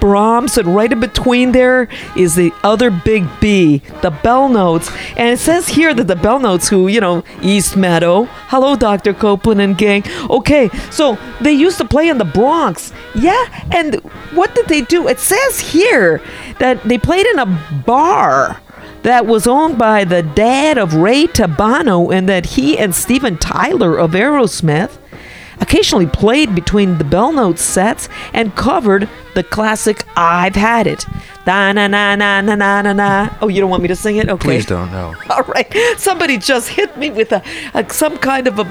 Brahms, 0.00 0.56
and 0.56 0.74
right 0.74 0.90
in 0.90 1.00
between 1.00 1.52
there 1.52 1.88
is 2.16 2.34
the 2.34 2.52
other 2.62 2.90
big 2.90 3.26
B, 3.40 3.82
the 4.02 4.10
Bell 4.10 4.48
Notes. 4.48 4.90
And 5.16 5.28
it 5.30 5.38
says 5.38 5.68
here 5.68 5.94
that 5.94 6.06
the 6.06 6.16
Bell 6.16 6.38
Notes, 6.38 6.68
who, 6.68 6.88
you 6.88 7.00
know, 7.00 7.22
East 7.42 7.76
Meadow, 7.76 8.24
hello, 8.48 8.76
Dr. 8.76 9.12
Copeland 9.12 9.60
and 9.60 9.76
gang. 9.76 10.04
Okay, 10.28 10.68
so 10.90 11.18
they 11.40 11.52
used 11.52 11.78
to 11.78 11.84
play 11.84 12.08
in 12.08 12.18
the 12.18 12.24
Bronx. 12.24 12.92
Yeah, 13.14 13.66
and 13.70 13.96
what 14.32 14.54
did 14.54 14.66
they 14.66 14.82
do? 14.82 15.08
It 15.08 15.18
says 15.18 15.60
here 15.60 16.22
that 16.58 16.82
they 16.84 16.98
played 16.98 17.26
in 17.26 17.38
a 17.38 17.82
bar 17.86 18.60
that 19.02 19.26
was 19.26 19.46
owned 19.46 19.78
by 19.78 20.04
the 20.04 20.22
dad 20.22 20.76
of 20.76 20.94
Ray 20.94 21.26
Tabano, 21.26 22.12
and 22.12 22.28
that 22.28 22.46
he 22.46 22.78
and 22.78 22.94
Steven 22.94 23.38
Tyler 23.38 23.98
of 23.98 24.12
Aerosmith 24.12 24.98
occasionally 25.60 26.06
played 26.06 26.54
between 26.54 26.98
the 26.98 27.04
Bell 27.04 27.32
Notes 27.32 27.62
sets 27.62 28.08
and 28.32 28.54
covered 28.56 29.08
the 29.34 29.42
classic 29.44 30.04
I've 30.16 30.56
Had 30.56 30.86
It. 30.86 31.06
Da 31.44 31.72
na 31.72 31.86
na 31.86 32.16
na 32.16 32.40
na 32.40 32.54
na 32.54 32.82
na 32.82 32.92
na. 32.92 33.30
Oh, 33.40 33.48
you 33.48 33.60
don't 33.60 33.70
want 33.70 33.82
me 33.82 33.88
to 33.88 33.96
sing 33.96 34.16
it? 34.16 34.28
Okay. 34.28 34.48
Please 34.48 34.66
don't 34.66 34.90
know. 34.92 35.14
All 35.30 35.42
right. 35.44 35.72
Somebody 35.96 36.38
just 36.38 36.68
hit 36.68 36.96
me 36.96 37.10
with 37.10 37.32
a, 37.32 37.42
a 37.74 37.88
some 37.90 38.18
kind 38.18 38.46
of 38.46 38.58
a 38.58 38.66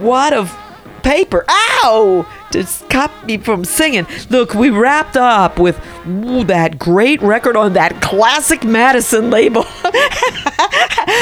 wad 0.00 0.32
of 0.32 0.56
paper. 1.02 1.44
Ow! 1.48 2.26
To 2.52 2.64
stop 2.64 3.10
me 3.24 3.38
from 3.38 3.64
singing. 3.64 4.06
Look, 4.30 4.54
we 4.54 4.70
wrapped 4.70 5.16
up 5.16 5.58
with 5.58 5.78
ooh, 6.06 6.44
that 6.44 6.78
great 6.78 7.20
record 7.20 7.56
on 7.56 7.72
that 7.72 8.00
classic 8.00 8.64
Madison 8.64 9.30
label. 9.30 9.64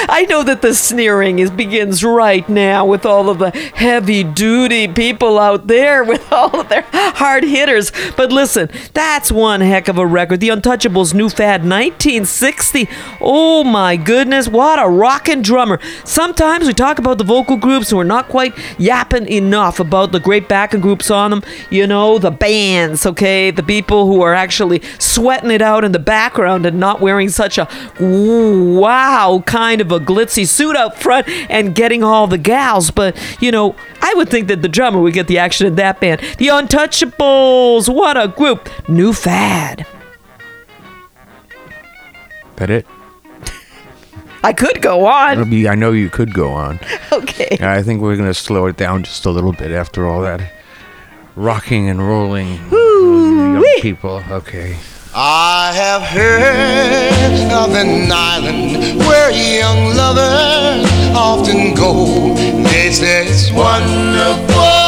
I 0.07 0.27
know 0.29 0.43
that 0.43 0.63
the 0.63 0.75
sneering 0.75 1.39
is 1.39 1.51
begins 1.51 2.05
right 2.05 2.47
now 2.49 2.87
with 2.87 3.07
all 3.07 3.29
of 3.29 3.39
the 3.39 3.51
heavy 3.51 4.23
duty 4.23 4.89
people 4.89 5.39
out 5.39 5.67
there 5.67 6.05
with 6.15 6.31
all 6.33 6.61
of 6.61 6.69
their 6.69 6.85
hard 6.93 7.45
hitters. 7.45 7.91
But 8.17 8.31
listen, 8.31 8.71
that's 8.93 9.33
one 9.33 9.61
heck 9.61 9.89
of 9.89 9.99
a 9.99 10.07
record. 10.07 10.41
The 10.41 10.49
Untouchables 10.51 11.15
New 11.15 11.29
Fad 11.29 11.63
1960. 11.63 12.89
Oh 13.21 13.65
my 13.65 13.97
goodness, 13.97 14.49
what 14.49 14.79
a 14.79 14.89
rockin' 14.89 15.43
drummer. 15.43 15.81
Sometimes 16.05 16.67
we 16.67 16.75
talk 16.75 16.99
about 16.99 17.19
the 17.19 17.25
vocal 17.25 17.57
groups 17.57 17.91
and 17.91 17.99
we're 17.99 18.05
not 18.05 18.29
quite 18.29 18.55
yapping 18.79 19.27
enough 19.29 19.81
about 19.81 20.13
the 20.13 20.21
great 20.21 20.49
backing 20.49 20.81
groups 20.81 21.11
on 21.15 21.31
them. 21.31 21.43
You 21.71 21.87
know, 21.87 22.19
the 22.19 22.31
bands, 22.31 23.07
okay? 23.07 23.51
The 23.51 23.63
people 23.63 24.07
who 24.07 24.21
are 24.21 24.35
actually 24.35 24.83
sweating 24.99 25.51
it 25.51 25.63
out 25.63 25.85
in 25.85 25.93
the 25.93 25.99
background 25.99 26.67
and 26.67 26.79
not 26.79 27.01
wearing 27.01 27.31
such 27.31 27.57
a 27.57 27.69
wow 28.01 29.43
kind 29.47 29.81
of 29.81 29.91
a 29.93 30.01
glitzy 30.01 30.47
suit 30.47 30.77
up 30.77 30.97
front 30.97 31.29
and 31.49 31.75
getting 31.75 32.05
all 32.05 32.27
the 32.27 32.39
gals. 32.39 32.91
But, 32.91 33.17
you 33.41 33.51
know, 33.51 33.75
I 34.03 34.13
would 34.15 34.29
think 34.29 34.49
that 34.49 34.61
the 34.63 34.69
drummer 34.69 35.01
would 35.01 35.15
get 35.15 35.29
the 35.29 35.39
action 35.39 35.67
in 35.67 35.77
that 35.77 36.01
band. 36.01 36.21
The 36.39 36.49
Untouchables, 36.49 37.93
what 37.93 38.17
a 38.17 38.29
group. 38.29 38.69
New 38.89 39.13
fad. 39.13 39.87
That 42.57 42.71
it? 42.71 42.87
I 44.45 44.53
could 44.53 44.83
go 44.83 45.07
on. 45.07 45.49
Be, 45.49 45.67
I 45.67 45.75
know 45.75 45.93
you 45.93 46.11
could 46.11 46.35
go 46.35 46.51
on. 46.53 46.79
Okay. 47.13 47.57
I 47.61 47.83
think 47.83 48.03
we're 48.03 48.17
going 48.17 48.29
to 48.29 48.35
slow 48.35 48.67
it 48.67 48.77
down 48.77 49.05
just 49.05 49.25
a 49.25 49.31
little 49.31 49.53
bit 49.53 49.71
after 49.71 50.07
all 50.07 50.21
that 50.23 50.41
rocking 51.37 51.89
and 51.89 52.01
rolling. 52.01 52.59
young 52.71 53.65
people. 53.81 54.23
Okay. 54.31 54.77
I 55.15 55.73
have 55.75 56.03
heard 56.03 57.53
of 57.53 57.75
an 57.75 58.11
island 58.11 58.99
where 59.01 59.31
young 59.31 59.97
lovers 59.97 60.91
often 61.15 61.75
go. 61.75 62.35
They 62.65 62.91
say 62.91 63.27
it's 63.27 63.53
wonderful. 63.53 64.84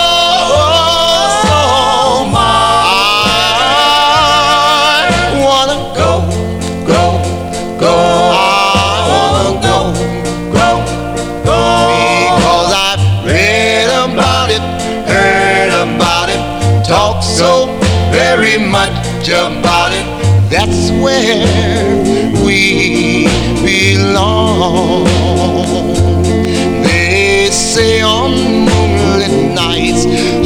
About 19.29 19.93
it. 19.93 20.07
That's 20.51 20.91
where 21.03 21.45
we 22.45 23.27
belong. 23.65 25.05
They 26.85 27.49
say 27.51 28.03
on 28.03 28.31
moonlit 28.67 29.55
nights 29.55 30.05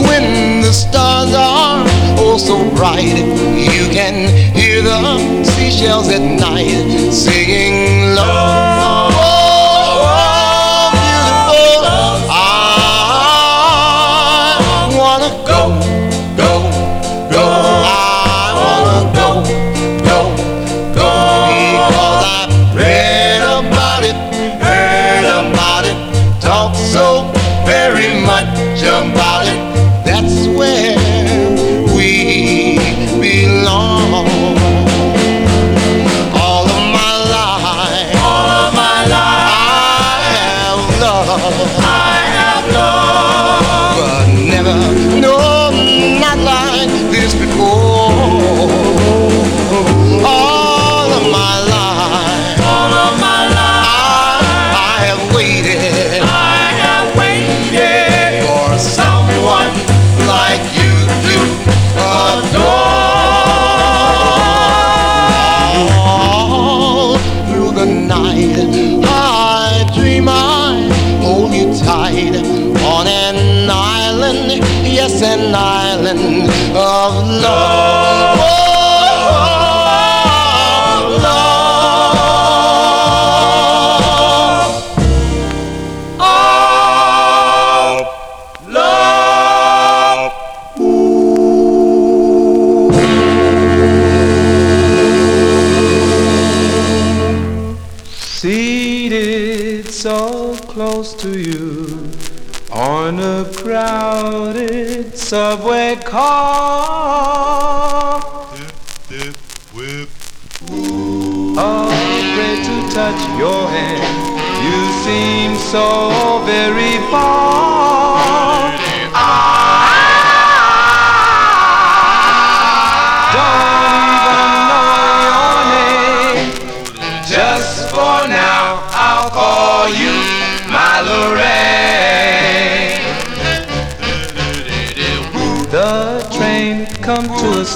when 0.09 0.63
the 0.63 0.73
stars 0.73 1.35
are 1.35 1.85
oh 2.19 2.39
so 2.39 2.57
bright, 2.75 3.19
you 3.55 3.91
can 3.93 4.29
hear 4.55 4.83
the 4.83 5.45
seashells 5.45 6.09
at 6.09 6.23
night 6.23 7.13
singing 7.13 8.15
love. 8.15 8.60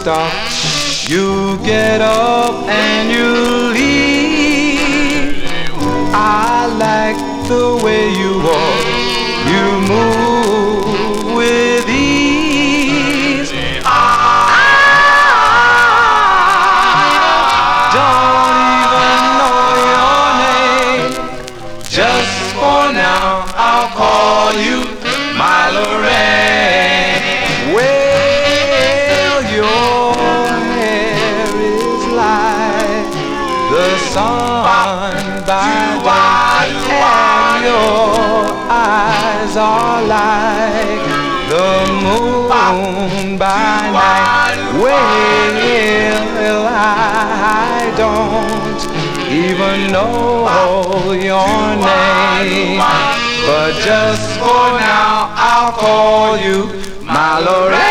stop. 0.05 1.09
You 1.09 1.57
get 1.65 2.03
up 2.03 2.69
and 2.69 3.11
you 3.11 3.64
But 53.65 53.77
just 53.77 54.39
for 54.41 54.79
now, 54.79 55.33
I'll 55.35 55.73
call 55.73 56.37
you 56.37 56.67
my 57.03 57.39
Loretta. 57.39 57.84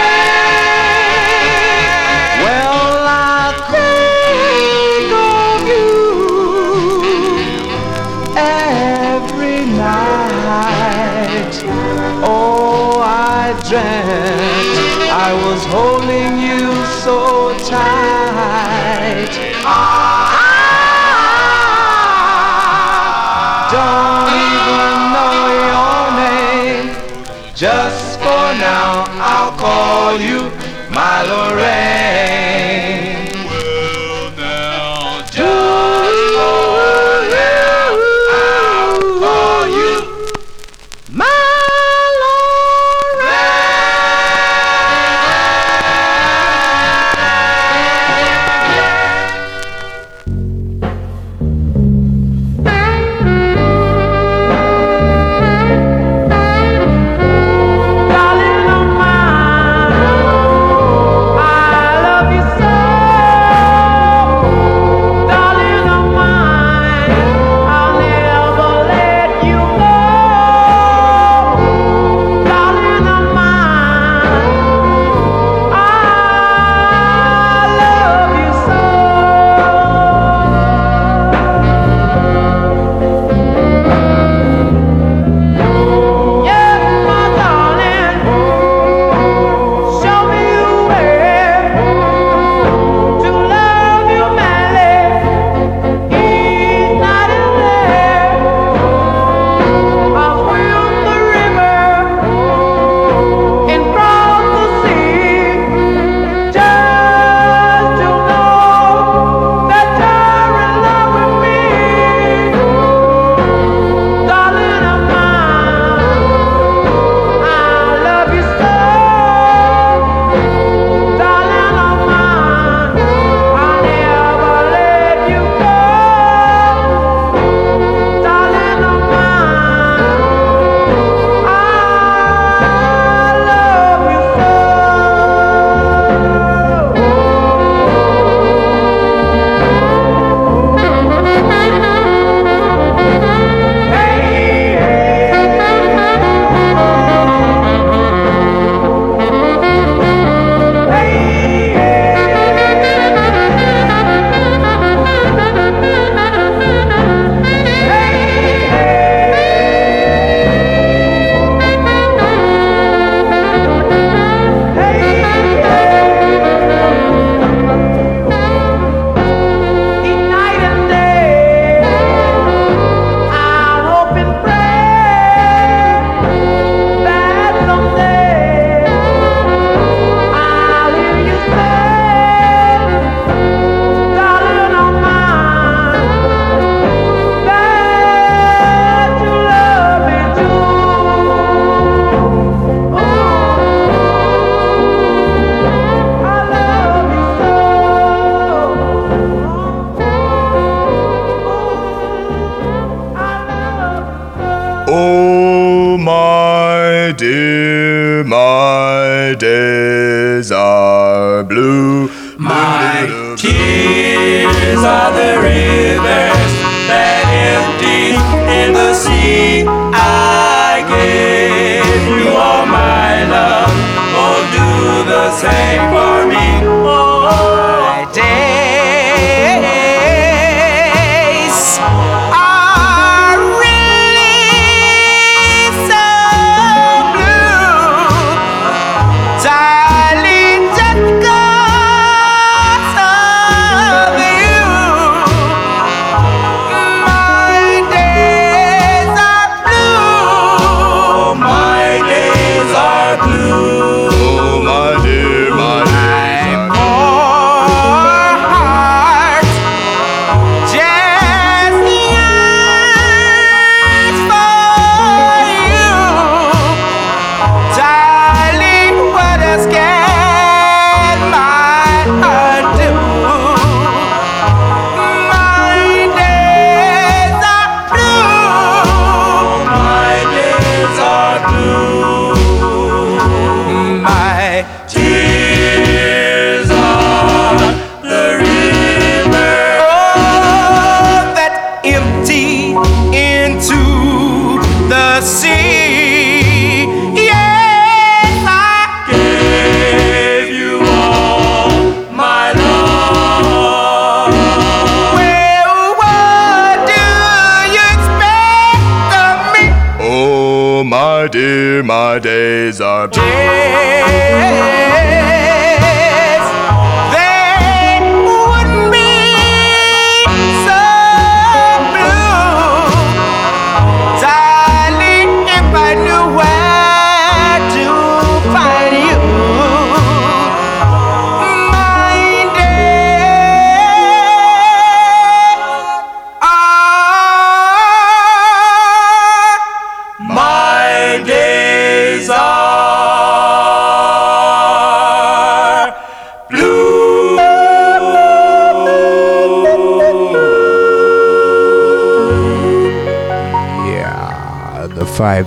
My 311.81 312.19
days 312.19 312.81
are. 312.81 313.09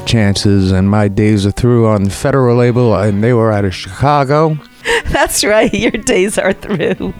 Chances 0.07 0.71
and 0.73 0.89
my 0.89 1.09
days 1.09 1.45
are 1.47 1.51
through 1.51 1.87
on 1.89 2.05
the 2.05 2.11
federal 2.11 2.57
label, 2.57 2.95
and 2.95 3.23
they 3.23 3.33
were 3.33 3.53
out 3.53 3.65
of 3.65 3.75
Chicago. 3.75 4.57
That's 5.07 5.43
right. 5.45 5.73
Your 5.75 5.91
days 5.91 6.39
are 6.39 6.53
through. 6.53 7.13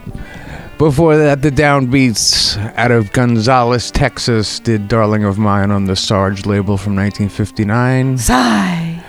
Before 0.77 1.17
that, 1.17 1.41
the 1.41 1.49
Downbeats 1.49 2.55
out 2.77 2.91
of 2.91 3.11
Gonzales, 3.11 3.91
Texas, 3.91 4.59
did 4.59 4.87
"Darling 4.87 5.23
of 5.23 5.37
Mine" 5.37 5.71
on 5.71 5.85
the 5.85 5.93
Sarg 5.93 6.45
label 6.45 6.77
from 6.77 6.95
1959. 6.95 8.17
Sigh. 8.19 9.03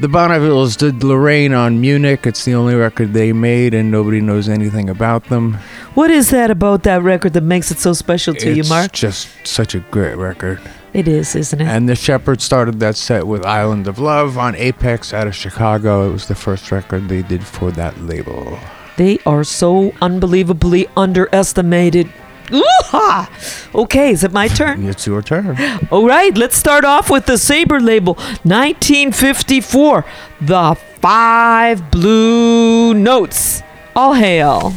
The 0.00 0.08
Bonnevilles 0.08 0.76
did 0.78 1.04
Lorraine 1.04 1.52
on 1.52 1.80
Munich. 1.80 2.26
It's 2.26 2.44
the 2.44 2.54
only 2.54 2.74
record 2.74 3.12
they 3.12 3.32
made, 3.32 3.74
and 3.74 3.90
nobody 3.90 4.20
knows 4.20 4.48
anything 4.48 4.88
about 4.88 5.24
them. 5.24 5.54
What 5.94 6.10
is 6.10 6.30
that 6.30 6.50
about 6.50 6.82
that 6.84 7.02
record 7.02 7.34
that 7.34 7.42
makes 7.42 7.70
it 7.70 7.78
so 7.78 7.92
special 7.92 8.34
to 8.34 8.52
you, 8.52 8.60
It's 8.60 8.68
Mark? 8.70 8.92
just 8.92 9.28
such 9.46 9.74
a 9.74 9.80
great 9.90 10.16
record. 10.16 10.60
It 10.92 11.08
is, 11.08 11.34
isn't 11.34 11.60
it? 11.60 11.66
And 11.66 11.88
the 11.88 11.96
Shepherds 11.96 12.44
started 12.44 12.78
that 12.80 12.96
set 12.96 13.26
with 13.26 13.46
Island 13.46 13.86
of 13.88 13.98
Love 13.98 14.36
on 14.36 14.54
Apex 14.54 15.14
out 15.14 15.26
of 15.26 15.34
Chicago. 15.34 16.08
It 16.08 16.12
was 16.12 16.26
the 16.28 16.34
first 16.34 16.70
record 16.70 17.08
they 17.08 17.22
did 17.22 17.44
for 17.44 17.70
that 17.72 17.98
label. 18.02 18.58
They 18.98 19.18
are 19.24 19.42
so 19.42 19.92
unbelievably 20.02 20.88
underestimated. 20.96 22.12
Ooh-ha! 22.52 23.30
Okay, 23.74 24.10
is 24.10 24.22
it 24.22 24.32
my 24.32 24.48
turn? 24.48 24.84
It's 24.88 25.06
your 25.06 25.22
turn. 25.22 25.56
All 25.90 26.06
right, 26.06 26.36
let's 26.36 26.56
start 26.56 26.84
off 26.84 27.08
with 27.08 27.24
the 27.24 27.38
Sabre 27.38 27.80
label, 27.80 28.14
1954. 28.44 30.04
The 30.42 30.74
Five 31.00 31.90
Blue 31.90 32.92
Notes. 32.92 33.62
All 33.96 34.12
hail. 34.12 34.74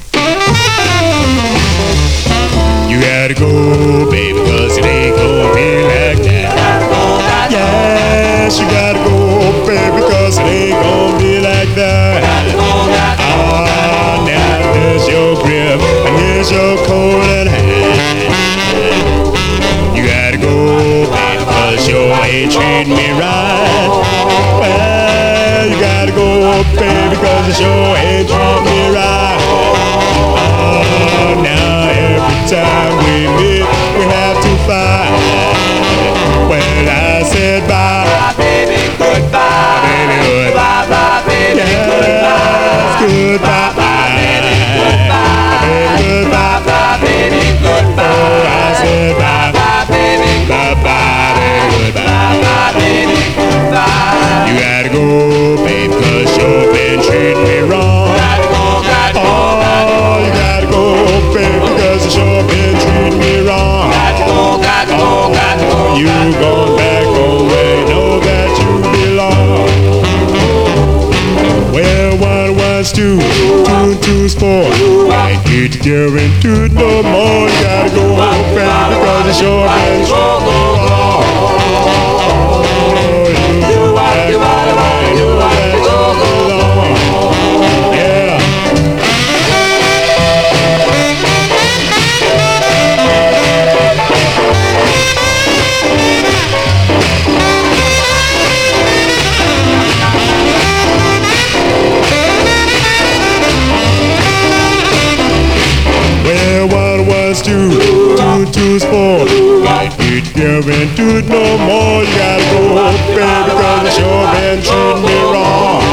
You 2.87 3.01
gotta 3.01 3.33
go, 3.33 4.09
baby, 4.11 4.39
cause 4.39 4.77
it 4.77 4.85
ain't 4.85 5.15
gonna 5.15 5.53
be 5.53 5.83
like 5.83 6.21
that. 6.23 7.51
Yes, 7.51 8.59
you 8.59 8.65
gotta 8.67 8.99
go, 8.99 9.65
baby, 9.65 10.01
cause 10.01 10.37
it 10.37 10.45
ain't 10.45 10.77
gonna 10.83 11.17
be 11.17 11.39
like 11.39 11.73
that. 11.75 12.23
Ah, 13.19 14.23
now 14.25 14.73
there's 14.73 15.07
your 15.07 15.35
grip, 15.41 15.81
and 15.81 16.17
here's 16.19 16.51
your 16.51 16.77
coat 16.85 17.25
and 17.25 17.49
hat. 17.49 18.45
You 19.95 20.05
gotta 20.05 20.37
go, 20.37 21.09
baby, 21.09 21.43
cause 21.45 21.87
you 21.87 21.97
ain't 21.97 22.51
treating 22.51 22.95
me 22.95 23.09
right. 23.17 23.89
Well, 24.61 25.69
you 25.69 25.79
gotta 25.81 26.11
go, 26.11 26.63
baby, 26.77 27.15
cause 27.17 27.59
you 27.59 27.65
sure 27.65 27.97
ain't 27.97 28.29
time 32.55 32.95
we 33.03 33.15
meet, 33.37 33.65
we 33.97 34.03
have 34.15 34.37
to 34.45 34.51
fight. 34.67 35.11
Well, 36.49 36.87
I 36.87 37.23
said 37.23 37.67
bye. 37.67 38.05
Bye, 38.05 38.33
baby, 38.37 38.79
goodbye. 38.97 39.81
Baby, 39.85 40.17
goodbye. 40.23 40.55
Bye, 40.55 40.87
bye, 40.89 41.21
baby, 41.27 41.65
goodbye. 41.89 42.45
Goodbye. 43.01 43.73
Baby, 44.15 44.53
goodbye. 45.99 46.61
Bye, 46.65 46.97
baby, 47.03 47.43
goodbye. 47.65 48.07
Oh, 48.07 48.47
I 48.47 48.73
said 48.81 49.13
bye. 49.19 49.51
Bye, 49.57 49.85
baby, 49.89 50.31
bye, 50.47 50.75
bye, 50.85 51.31
baby, 51.39 51.91
goodbye. 51.91 52.39
Bye, 52.45 52.71
baby, 52.79 53.19
goodbye. 53.35 54.47
You 54.47 54.53
gotta 54.63 54.89
go, 54.95 55.03
babe, 55.65 55.91
cause 55.91 56.31
you've 56.37 56.71
been 56.73 56.99
treating 57.03 57.43
me 57.43 57.59
wrong. 57.69 57.94
You 65.95 66.07
gone 66.07 66.75
back 66.75 67.05
home 67.05 67.47
where 67.47 67.79
you 67.79 67.85
know 67.87 68.19
that 68.19 68.51
you 68.59 68.71
belong. 68.91 69.69
Well, 71.71 72.17
one 72.17 72.57
one's 72.57 72.91
two, 72.91 73.17
two 73.19 73.93
and 73.93 74.03
two's 74.03 74.33
four. 74.35 74.69
Can't 75.09 75.45
get 75.45 75.71
together 75.71 76.17
and 76.17 76.41
do 76.41 76.67
no 76.67 77.01
more. 77.01 77.47
You 77.47 77.63
gotta 77.63 77.89
go, 77.95 78.15
babe, 78.17 78.89
because 78.91 79.25
you 79.27 79.33
sure 79.45 79.67
been 79.67 80.05
treating 80.05 80.45
me 80.45 81.84
more. 108.95 109.27
Why 109.65 109.89
it 109.99 110.25
doing 110.33 110.87
do 110.95 111.21
no 111.27 111.43
more? 111.67 112.03
You 112.07 112.15
gotta 112.15 112.47
baby, 113.15 113.51
cause 113.59 113.87
it's 113.87 113.97
your 113.99 114.23
been 114.33 114.59
treating 114.63 115.03
me 115.03 115.17
wrong. 115.31 115.83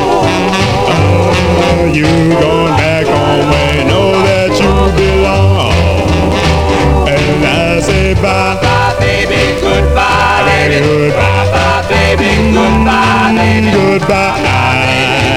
Oh, 0.94 1.90
you 1.98 2.06
gone 2.38 2.74
back 2.78 3.06
home 3.06 3.50
and 3.50 3.88
know 3.90 4.10
that 4.26 4.50
you 4.62 4.72
belong. 4.98 5.74
And 7.10 7.44
I 7.44 7.80
say 7.80 8.14
bye, 8.14 8.54
bye, 8.62 8.94
baby, 9.02 9.42
goodbye, 9.60 10.42
baby, 10.46 10.78
mm, 10.78 11.10
goodbye, 11.10 11.50
bye, 11.54 11.82
baby, 11.90 12.30
goodbye, 12.54 13.34
baby, 13.34 13.70
goodbye, 13.74 14.38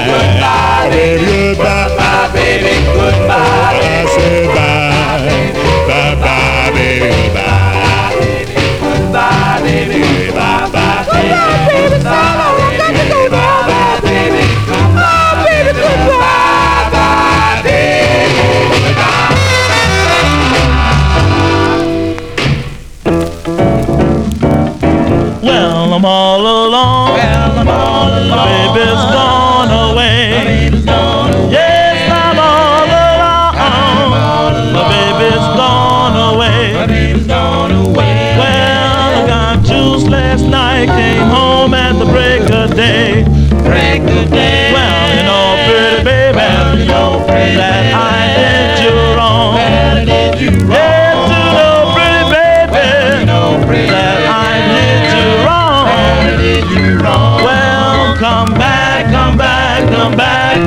goodbye, 0.06 0.88
baby, 0.90 1.26
goodbye, 1.26 1.50
baby, 1.50 1.54
goodbye, 1.54 1.88
oh, 1.98 2.30
baby, 2.32 2.74
goodbye. 2.94 3.80
I 3.82 4.06
said. 4.14 4.55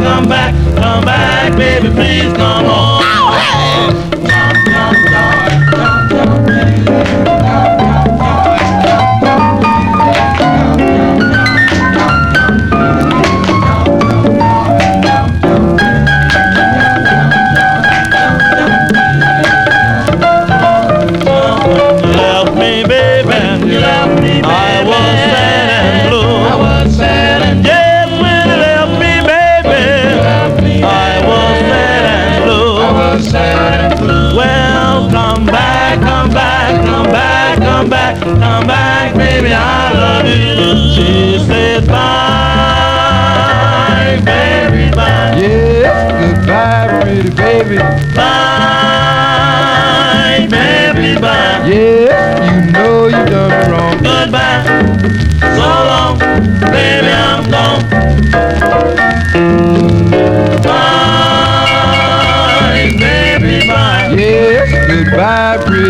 come 0.03 0.27
back, 0.27 0.53
come 0.75 1.05
back, 1.05 1.57
baby, 1.57 1.89
please 1.89 2.33
come 2.33 2.65
home. 2.65 4.08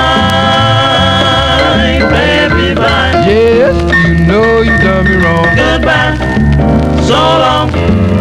baby, 2.11 2.75
bye. 2.75 3.25
Yes, 3.25 3.75
you 4.05 4.13
know 4.25 4.61
you 4.61 4.77
done 4.77 5.05
me 5.05 5.15
wrong. 5.15 5.55
Goodbye, 5.55 6.17
so 7.01 7.15
long, 7.15 7.71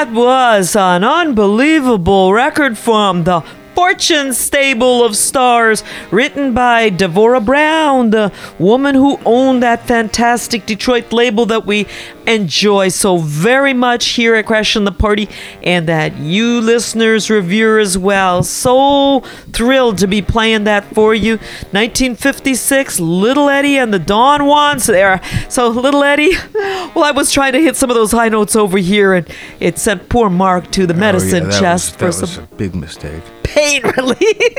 That 0.00 0.12
was 0.12 0.76
an 0.76 1.04
unbelievable 1.04 2.32
record 2.32 2.78
from 2.78 3.24
the 3.24 3.44
Fortune 3.74 4.32
Stable 4.34 5.04
of 5.04 5.16
Stars, 5.16 5.82
written 6.10 6.52
by 6.52 6.90
Devora 6.90 7.44
Brown, 7.44 8.10
the 8.10 8.32
woman 8.58 8.94
who 8.94 9.18
owned 9.24 9.62
that 9.62 9.86
fantastic 9.86 10.66
Detroit 10.66 11.12
label 11.12 11.46
that 11.46 11.66
we 11.66 11.86
enjoy 12.26 12.88
so 12.88 13.16
very 13.16 13.72
much 13.72 14.08
here 14.08 14.34
at 14.34 14.46
Crashing 14.46 14.84
the 14.84 14.92
Party, 14.92 15.28
and 15.62 15.88
that 15.88 16.16
you 16.18 16.60
listeners 16.60 17.30
revere 17.30 17.78
as 17.78 17.96
well. 17.96 18.42
So 18.42 19.20
thrilled 19.52 19.98
to 19.98 20.06
be 20.06 20.20
playing 20.20 20.64
that 20.64 20.84
for 20.94 21.14
you. 21.14 21.36
1956, 21.72 23.00
Little 23.00 23.48
Eddie 23.48 23.78
and 23.78 23.94
the 23.94 23.98
Don 23.98 24.40
Juans 24.40 24.86
there. 24.86 25.20
So, 25.48 25.68
Little 25.68 26.04
Eddie, 26.04 26.32
well, 26.94 27.04
I 27.04 27.10
was 27.12 27.32
trying 27.32 27.52
to 27.52 27.60
hit 27.60 27.76
some 27.76 27.90
of 27.90 27.96
those 27.96 28.12
high 28.12 28.28
notes 28.28 28.56
over 28.56 28.78
here, 28.78 29.14
and 29.14 29.28
it 29.58 29.78
sent 29.78 30.08
poor 30.08 30.30
Mark 30.30 30.70
to 30.72 30.86
the 30.86 30.94
medicine 30.94 31.44
oh, 31.44 31.50
yeah, 31.50 31.60
chest 31.60 32.00
was, 32.00 32.20
for 32.20 32.26
some 32.26 32.48
big 32.56 32.74
mistake. 32.74 33.22
pain 33.42 33.82
relief. 33.96 34.58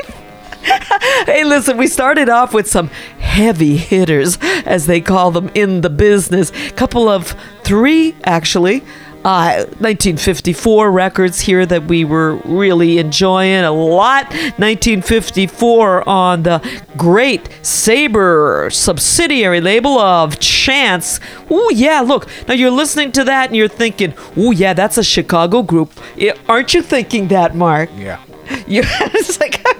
hey, 1.26 1.44
listen, 1.44 1.76
we 1.76 1.86
started 1.86 2.28
off 2.28 2.54
with 2.54 2.68
some 2.68 2.88
heavy 3.18 3.76
hitters, 3.76 4.38
as 4.64 4.86
they 4.86 5.00
call 5.00 5.30
them 5.30 5.50
in 5.54 5.80
the 5.80 5.90
business. 5.90 6.52
Couple 6.76 7.08
of 7.08 7.34
three, 7.64 8.14
actually. 8.24 8.82
Uh, 9.24 9.64
1954 9.78 10.90
records 10.90 11.40
here 11.40 11.64
that 11.64 11.84
we 11.84 12.04
were 12.04 12.34
really 12.44 12.98
enjoying 12.98 13.62
a 13.62 13.70
lot. 13.70 14.26
1954 14.58 16.08
on 16.08 16.42
the 16.42 16.82
great 16.96 17.48
Sabre 17.62 18.68
subsidiary 18.70 19.60
label 19.60 19.96
of 19.98 20.40
Chance. 20.40 21.20
Oh, 21.48 21.70
yeah, 21.70 22.00
look. 22.00 22.26
Now 22.48 22.54
you're 22.54 22.72
listening 22.72 23.12
to 23.12 23.24
that 23.24 23.50
and 23.50 23.56
you're 23.56 23.68
thinking, 23.68 24.12
oh, 24.36 24.50
yeah, 24.50 24.72
that's 24.72 24.98
a 24.98 25.04
Chicago 25.04 25.62
group. 25.62 25.92
Aren't 26.48 26.74
you 26.74 26.82
thinking 26.82 27.28
that, 27.28 27.54
Mark? 27.54 27.90
Yeah. 27.96 28.20
Yeah, 28.66 28.82
it's 29.14 29.40
like 29.40 29.62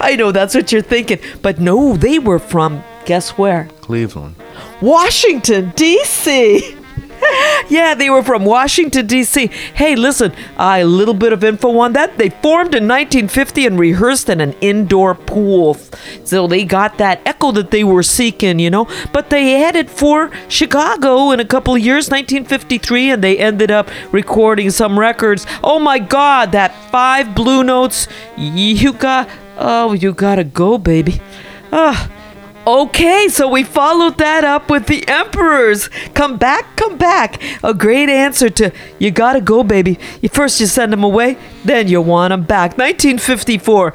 I 0.00 0.14
know 0.16 0.30
that's 0.30 0.54
what 0.54 0.70
you're 0.70 0.82
thinking, 0.82 1.18
but 1.42 1.58
no, 1.58 1.96
they 1.96 2.18
were 2.18 2.38
from 2.38 2.84
guess 3.06 3.30
where? 3.30 3.68
Cleveland. 3.80 4.36
Washington 4.80 5.72
D.C. 5.74 6.76
yeah, 7.68 7.94
they 7.94 8.10
were 8.10 8.22
from 8.22 8.44
Washington, 8.44 9.06
D.C. 9.06 9.48
Hey, 9.74 9.96
listen, 9.96 10.32
a 10.56 10.84
little 10.84 11.14
bit 11.14 11.32
of 11.32 11.44
info 11.44 11.78
on 11.78 11.92
that. 11.94 12.18
They 12.18 12.30
formed 12.30 12.74
in 12.74 12.88
1950 12.88 13.66
and 13.66 13.78
rehearsed 13.78 14.28
in 14.28 14.40
an 14.40 14.54
indoor 14.60 15.14
pool. 15.14 15.74
So 16.24 16.46
they 16.46 16.64
got 16.64 16.98
that 16.98 17.20
echo 17.26 17.52
that 17.52 17.70
they 17.70 17.84
were 17.84 18.02
seeking, 18.02 18.58
you 18.58 18.70
know. 18.70 18.88
But 19.12 19.30
they 19.30 19.52
headed 19.52 19.90
for 19.90 20.30
Chicago 20.48 21.30
in 21.30 21.40
a 21.40 21.44
couple 21.44 21.74
of 21.74 21.80
years, 21.80 22.10
1953, 22.10 23.10
and 23.10 23.24
they 23.24 23.38
ended 23.38 23.70
up 23.70 23.90
recording 24.12 24.70
some 24.70 24.98
records. 24.98 25.46
Oh 25.62 25.78
my 25.78 25.98
God, 25.98 26.52
that 26.52 26.74
five 26.90 27.34
blue 27.34 27.62
notes, 27.64 28.08
You 28.36 28.92
got, 28.92 29.28
Oh, 29.56 29.92
you 29.92 30.12
gotta 30.12 30.44
go, 30.44 30.78
baby. 30.78 31.20
Ah. 31.72 32.10
Okay, 32.66 33.28
so 33.28 33.46
we 33.46 33.62
followed 33.62 34.16
that 34.18 34.42
up 34.42 34.70
with 34.70 34.86
the 34.86 35.06
Emperors. 35.06 35.88
Come 36.14 36.38
back, 36.38 36.76
come 36.76 36.96
back. 36.96 37.42
A 37.62 37.74
great 37.74 38.08
answer 38.08 38.48
to 38.50 38.72
you 38.98 39.10
gotta 39.10 39.42
go, 39.42 39.62
baby. 39.62 39.98
You 40.22 40.30
first 40.30 40.58
you 40.60 40.66
send 40.66 40.90
them 40.90 41.04
away, 41.04 41.36
then 41.64 41.88
you 41.88 42.00
want 42.00 42.30
them 42.30 42.42
back. 42.44 42.78
1954, 42.78 43.92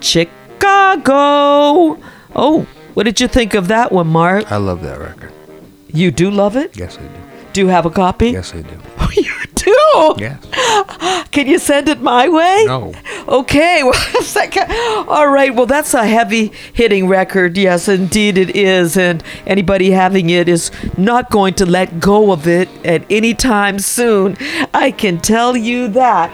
Chicago. 0.00 1.96
Oh, 2.34 2.66
what 2.94 3.04
did 3.04 3.20
you 3.20 3.28
think 3.28 3.54
of 3.54 3.68
that 3.68 3.92
one, 3.92 4.08
Mark? 4.08 4.50
I 4.50 4.56
love 4.56 4.82
that 4.82 4.98
record. 4.98 5.32
You 5.92 6.10
do 6.10 6.28
love 6.28 6.56
it? 6.56 6.76
Yes, 6.76 6.98
I 6.98 7.02
do. 7.02 7.08
Do 7.52 7.60
you 7.60 7.68
have 7.68 7.86
a 7.86 7.90
copy? 7.90 8.30
Yes, 8.30 8.52
I 8.52 8.62
do. 8.62 8.76
Oh, 9.00 9.10
do? 9.64 10.14
Yes. 10.18 11.28
Can 11.30 11.46
you 11.46 11.58
send 11.58 11.88
it 11.88 12.00
my 12.00 12.28
way? 12.28 12.64
No. 12.66 12.92
Okay, 13.28 13.82
well, 13.84 13.92
second. 14.22 14.70
All 15.08 15.28
right, 15.28 15.54
well, 15.54 15.66
that's 15.66 15.94
a 15.94 16.06
heavy 16.06 16.52
hitting 16.72 17.08
record. 17.08 17.56
Yes, 17.56 17.88
indeed 17.88 18.38
it 18.38 18.54
is. 18.56 18.96
And 18.96 19.22
anybody 19.46 19.90
having 19.90 20.30
it 20.30 20.48
is 20.48 20.70
not 20.96 21.30
going 21.30 21.54
to 21.54 21.66
let 21.66 22.00
go 22.00 22.32
of 22.32 22.46
it 22.46 22.68
at 22.84 23.04
any 23.10 23.34
time 23.34 23.78
soon. 23.78 24.36
I 24.72 24.90
can 24.90 25.18
tell 25.20 25.56
you 25.56 25.88
that. 25.88 26.32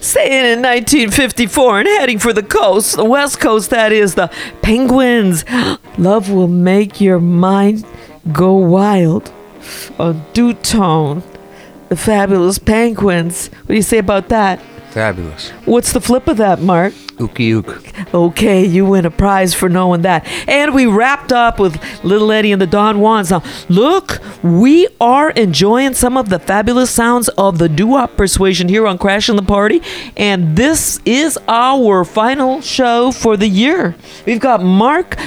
Staying 0.00 0.46
in 0.46 0.62
1954 0.62 1.80
and 1.80 1.88
heading 1.88 2.18
for 2.18 2.32
the 2.32 2.42
coast, 2.42 2.96
the 2.96 3.04
west 3.04 3.38
coast, 3.38 3.68
that 3.70 3.92
is, 3.92 4.14
the 4.14 4.30
Penguins. 4.62 5.44
Love 5.98 6.30
will 6.30 6.48
make 6.48 7.00
your 7.00 7.20
mind 7.20 7.84
go 8.32 8.54
wild. 8.54 9.30
On 9.98 10.24
Dootone, 10.32 11.22
the 11.92 11.96
fabulous 11.96 12.58
Penguins. 12.58 13.48
What 13.48 13.68
do 13.68 13.74
you 13.74 13.82
say 13.82 13.98
about 13.98 14.30
that? 14.30 14.58
Fabulous. 14.92 15.50
What's 15.66 15.92
the 15.92 16.00
flip 16.00 16.26
of 16.26 16.38
that, 16.38 16.58
Mark? 16.58 16.94
Ookey 17.18 17.54
ook. 17.54 17.82
Okay, 18.14 18.64
you 18.64 18.86
win 18.86 19.04
a 19.04 19.10
prize 19.10 19.52
for 19.52 19.68
knowing 19.68 20.00
that. 20.00 20.26
And 20.48 20.74
we 20.74 20.86
wrapped 20.86 21.32
up 21.32 21.60
with 21.60 21.76
Little 22.02 22.32
Eddie 22.32 22.50
and 22.50 22.62
the 22.62 22.66
Don 22.66 22.96
Juans. 22.96 23.30
Now, 23.30 23.42
look, 23.68 24.20
we 24.42 24.88
are 25.02 25.32
enjoying 25.32 25.92
some 25.92 26.16
of 26.16 26.30
the 26.30 26.38
fabulous 26.38 26.90
sounds 26.90 27.28
of 27.36 27.58
the 27.58 27.68
doo-wop 27.68 28.16
persuasion 28.16 28.70
here 28.70 28.86
on 28.86 28.96
Crashing 28.96 29.36
the 29.36 29.42
Party, 29.42 29.82
and 30.16 30.56
this 30.56 30.98
is 31.04 31.38
our 31.46 32.06
final 32.06 32.62
show 32.62 33.12
for 33.12 33.36
the 33.36 33.48
year. 33.48 33.94
We've 34.24 34.40
got 34.40 34.62
Mark 34.62 35.18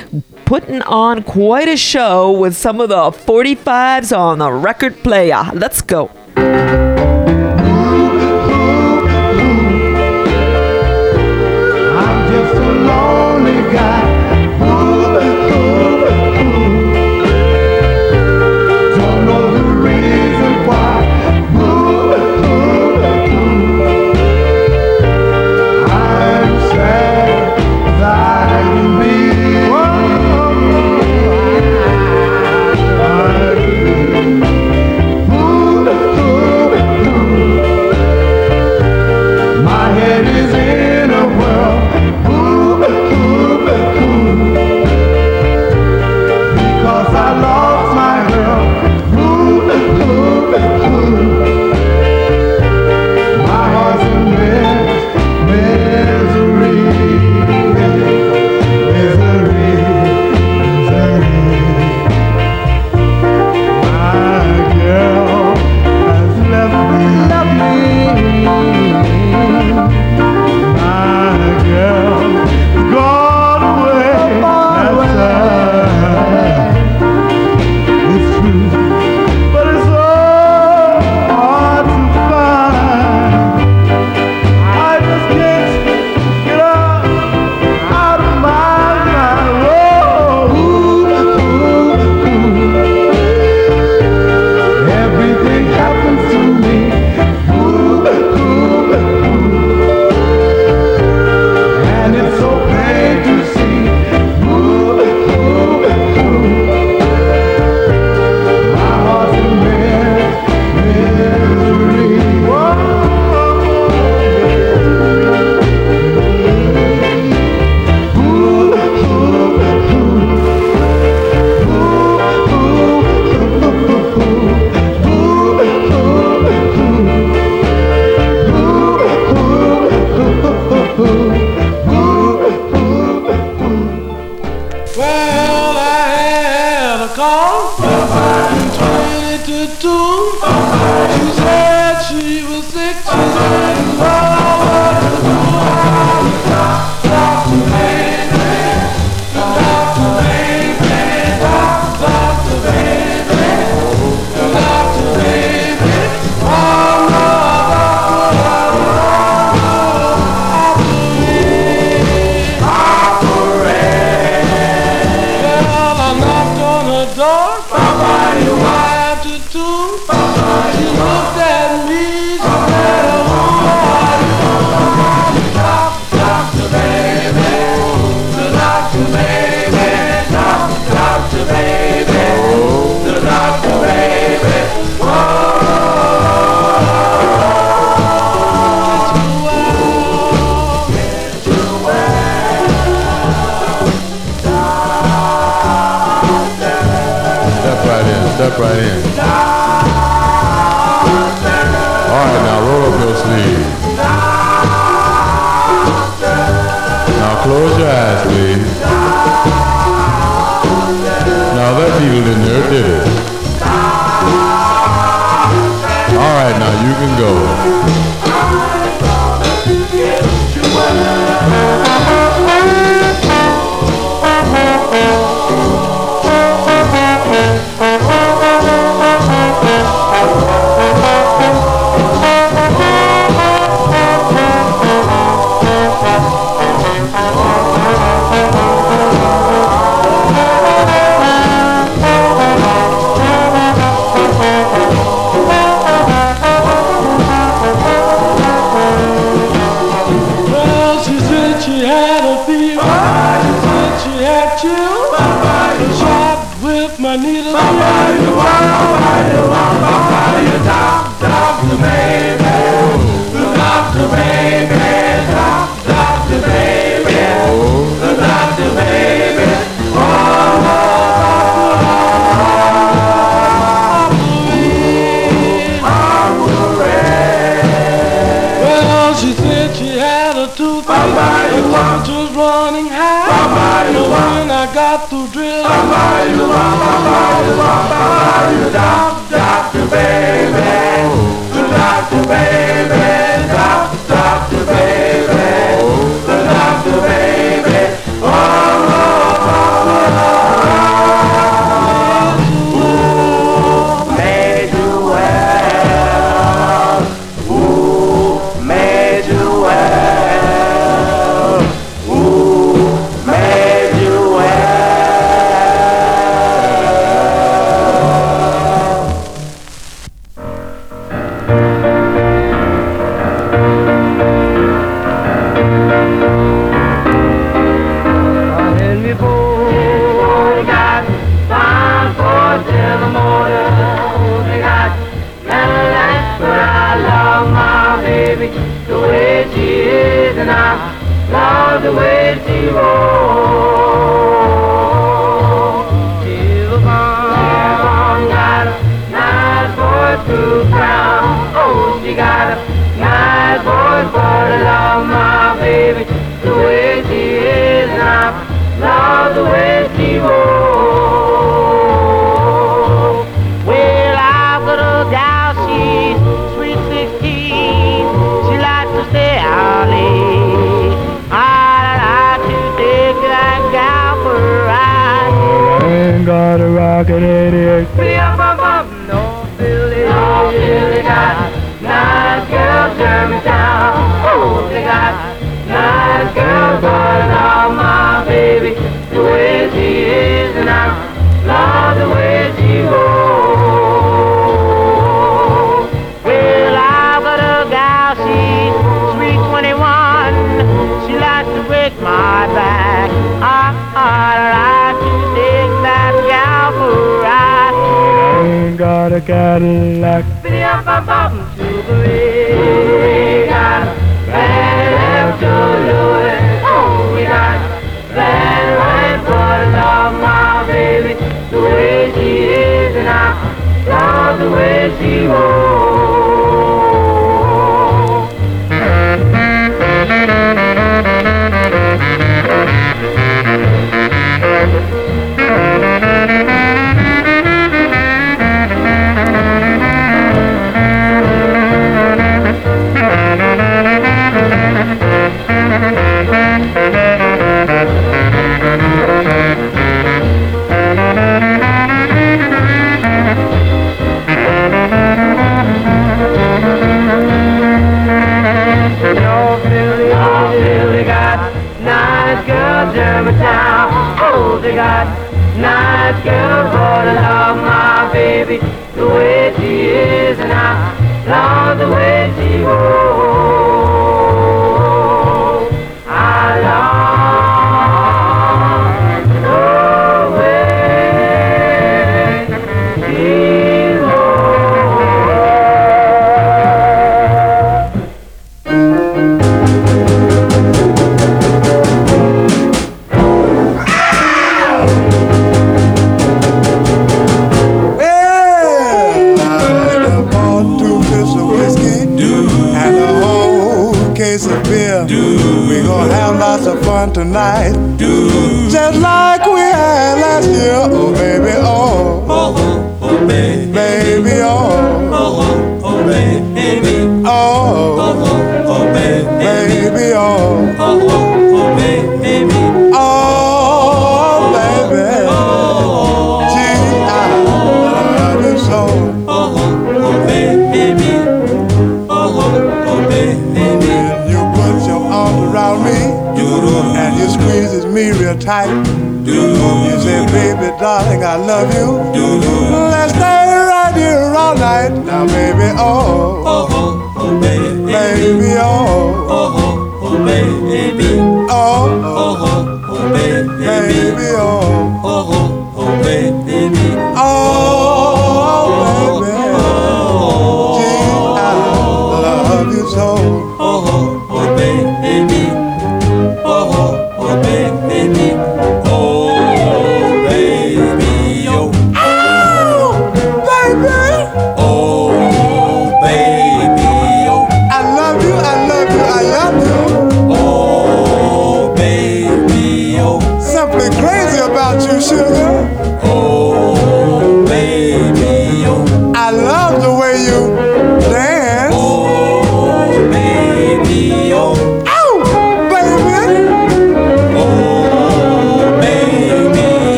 putting 0.46 0.82
on 0.82 1.22
quite 1.22 1.68
a 1.68 1.78
show 1.78 2.32
with 2.32 2.58
some 2.58 2.82
of 2.82 2.90
the 2.90 3.12
45s 3.12 4.18
on 4.18 4.40
the 4.40 4.52
record 4.52 5.04
player. 5.04 5.44
Let's 5.54 5.84
go. 5.84 6.10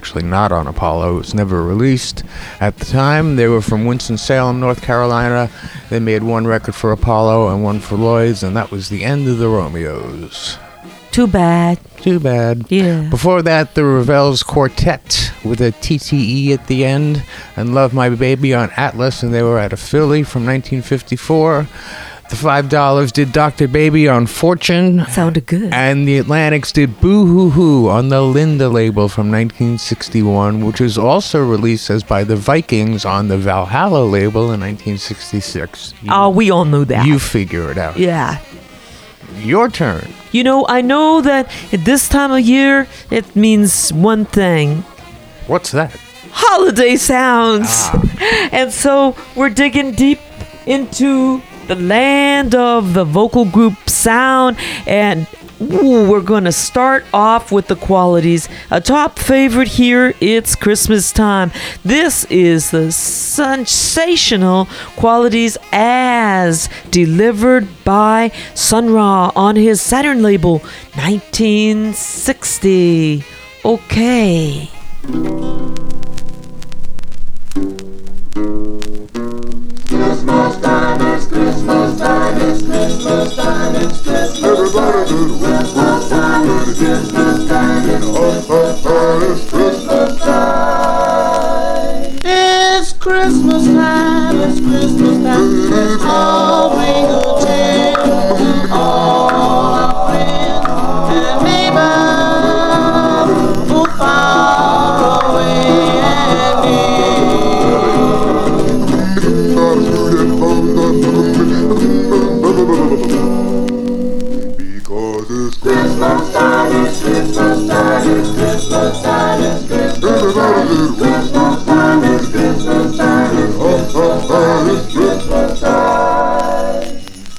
Actually 0.00 0.24
not 0.24 0.50
on 0.50 0.66
Apollo, 0.66 1.16
it 1.16 1.18
was 1.18 1.34
never 1.34 1.62
released 1.62 2.24
at 2.58 2.74
the 2.78 2.86
time. 2.86 3.36
They 3.36 3.48
were 3.48 3.60
from 3.60 3.84
Winston-Salem, 3.84 4.58
North 4.58 4.80
Carolina. 4.80 5.50
They 5.90 6.00
made 6.00 6.22
one 6.22 6.46
record 6.46 6.74
for 6.74 6.90
Apollo 6.90 7.52
and 7.52 7.62
one 7.62 7.80
for 7.80 7.96
Lloyd's, 7.96 8.42
and 8.42 8.56
that 8.56 8.70
was 8.70 8.88
the 8.88 9.04
end 9.04 9.28
of 9.28 9.36
the 9.36 9.46
Romeos. 9.46 10.56
Too 11.10 11.26
bad. 11.26 11.78
Too 11.98 12.18
bad. 12.18 12.64
Yeah. 12.70 13.10
Before 13.10 13.42
that, 13.42 13.74
the 13.74 13.82
Revels 13.82 14.42
Quartet 14.42 15.34
with 15.44 15.60
a 15.60 15.70
TTE 15.70 16.52
at 16.52 16.66
the 16.66 16.86
end, 16.86 17.22
and 17.54 17.74
Love 17.74 17.92
My 17.92 18.08
Baby 18.08 18.54
on 18.54 18.70
Atlas, 18.78 19.22
and 19.22 19.34
they 19.34 19.42
were 19.42 19.58
out 19.58 19.74
of 19.74 19.80
Philly 19.80 20.22
from 20.22 20.46
1954. 20.46 21.68
The 22.30 22.36
Five 22.36 22.68
Dollars 22.68 23.10
did 23.10 23.32
Dr. 23.32 23.66
Baby 23.66 24.08
on 24.08 24.24
Fortune. 24.26 25.04
Sounded 25.08 25.46
good. 25.46 25.72
And 25.74 26.06
the 26.06 26.18
Atlantics 26.18 26.70
did 26.70 27.00
Boo 27.00 27.26
Hoo 27.26 27.50
Hoo 27.50 27.88
on 27.88 28.08
the 28.08 28.22
Linda 28.22 28.68
label 28.68 29.08
from 29.08 29.32
1961, 29.32 30.64
which 30.64 30.80
was 30.80 30.96
also 30.96 31.44
released 31.44 31.90
as 31.90 32.04
by 32.04 32.22
the 32.22 32.36
Vikings 32.36 33.04
on 33.04 33.26
the 33.26 33.36
Valhalla 33.36 34.04
label 34.04 34.52
in 34.52 34.60
1966. 34.60 35.94
You, 36.02 36.08
Oh, 36.12 36.28
we 36.30 36.52
all 36.52 36.64
knew 36.64 36.84
that. 36.84 37.04
you 37.04 37.18
figure 37.18 37.68
it 37.72 37.78
out. 37.78 37.96
Yeah. 37.98 38.38
Your 39.38 39.68
turn. 39.68 40.06
You 40.30 40.44
know, 40.44 40.66
I 40.68 40.82
know 40.82 41.20
that 41.22 41.50
at 41.72 41.84
this 41.84 42.08
time 42.08 42.30
of 42.30 42.40
year, 42.40 42.86
it 43.10 43.34
means 43.34 43.92
one 43.92 44.24
thing 44.24 44.82
What's 45.48 45.72
that? 45.72 45.90
holiday 46.30 46.94
sounds. 46.94 47.66
Ah. 47.70 48.06
And 48.52 48.70
so 48.72 49.16
we're 49.34 49.50
digging 49.50 49.92
deep 49.92 50.20
into 50.66 51.42
the 51.70 51.76
land 51.76 52.52
of 52.52 52.92
the 52.94 53.04
vocal 53.04 53.44
group 53.44 53.88
sound 53.88 54.56
and 54.88 55.28
ooh, 55.62 56.10
we're 56.10 56.20
to 56.42 56.50
start 56.50 57.04
off 57.14 57.52
with 57.52 57.68
the 57.68 57.76
qualities. 57.76 58.48
A 58.72 58.80
top 58.80 59.20
favorite 59.20 59.68
here, 59.68 60.12
it's 60.20 60.56
Christmas 60.56 61.12
time. 61.12 61.52
This 61.84 62.24
is 62.24 62.72
the 62.72 62.90
sensational 62.90 64.66
qualities 64.96 65.56
as 65.70 66.68
delivered 66.90 67.68
by 67.84 68.32
Sun 68.54 68.92
Ra 68.92 69.30
on 69.36 69.54
his 69.54 69.80
Saturn 69.80 70.24
label 70.24 70.58
1960. 70.96 73.24
Okay. 73.64 74.68
Christmas 83.20 83.44
time, 83.44 83.76
it's 83.76 84.00
Christmas 84.00 84.42
Everybody 84.44 85.10
do 85.10 85.38
Christmas 85.38 86.08
time, 86.08 86.48
it's 86.48 86.78
Christmas 86.78 87.48
time, 87.48 87.90
it's 87.90 88.06
Christmas 88.06 88.82
time, 88.82 89.22
it's 89.22 89.50
Christmas 89.50 90.20
time. 90.20 91.60
It's 92.24 92.92
Christmas 92.94 93.66
time, 93.66 94.40
it's 94.40 94.60
Christmas 94.60 95.22
time, 95.22 95.70
let's 95.70 96.02
all 96.02 96.70
good 96.70 97.39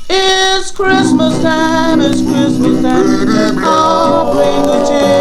it's 0.09 0.71
Christmas 0.71 1.41
time, 1.41 2.01
it's 2.01 2.21
Christmas 2.21 2.81
time, 2.81 3.63
all 3.63 4.33
bring 4.33 4.63
the 4.63 4.85
cheer 4.85 5.20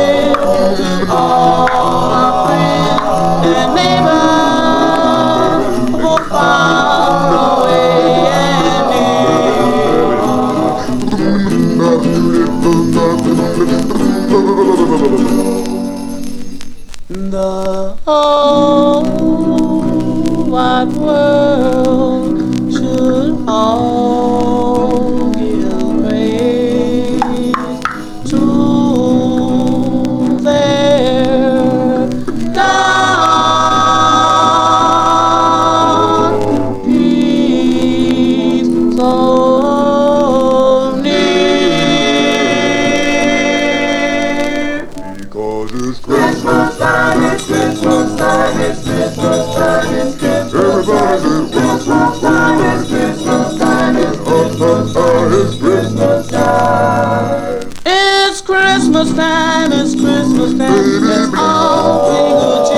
Christmas 59.00 59.16
time, 59.16 59.72
it's 59.72 59.94
Christmas 59.94 60.58
time, 60.58 61.34
all 61.34 62.04
bring 62.04 62.34
good 62.36 62.69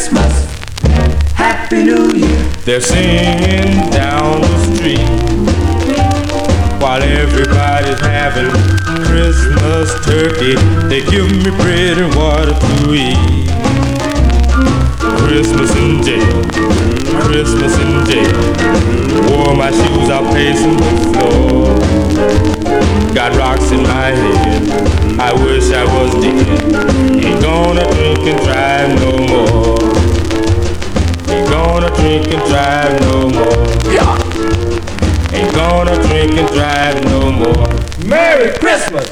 Christmas, 0.00 0.32
Happy 1.34 1.84
New 1.84 2.14
Year. 2.14 2.42
They're 2.64 2.80
singing 2.80 3.90
down 3.90 4.40
the 4.40 4.74
street 4.74 4.98
while 6.80 7.02
everybody's 7.02 8.00
having 8.00 8.48
Christmas 9.04 9.92
turkey. 10.06 10.54
They 10.88 11.02
give 11.10 11.30
me 11.30 11.50
bread 11.50 11.98
and 11.98 12.14
water 12.16 12.54
to 12.58 12.94
eat. 12.94 13.50
Christmas 15.20 15.70
in 15.76 16.02
jail, 16.02 16.44
Christmas 17.20 17.76
in 17.76 18.06
jail. 18.06 18.40
Wore 19.28 19.54
my 19.54 19.70
shoes 19.70 20.08
out 20.08 20.32
pacing 20.32 20.78
the 20.78 20.96
floor. 21.12 22.69
Got 23.14 23.36
rocks 23.36 23.70
in 23.72 23.82
my 23.82 24.12
head. 24.12 24.70
I 25.18 25.32
wish 25.44 25.72
I 25.72 25.84
was 25.84 26.14
dead. 26.22 26.46
Ain't 27.24 27.42
gonna 27.42 27.84
drink 27.94 28.20
and 28.20 28.40
drive 28.44 28.94
no 29.00 29.10
more. 29.26 29.90
Ain't 31.28 31.48
gonna 31.50 31.90
drink 31.96 32.28
and 32.32 32.42
drive 32.48 33.00
no 33.00 33.28
more. 33.28 33.66
Ain't 35.34 35.54
gonna 35.54 35.96
drink 36.06 36.34
and 36.38 36.48
drive 36.48 37.04
no 37.04 37.32
more. 37.32 37.68
Merry 38.06 38.56
Christmas. 38.58 39.10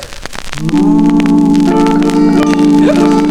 Bow, 2.86 3.24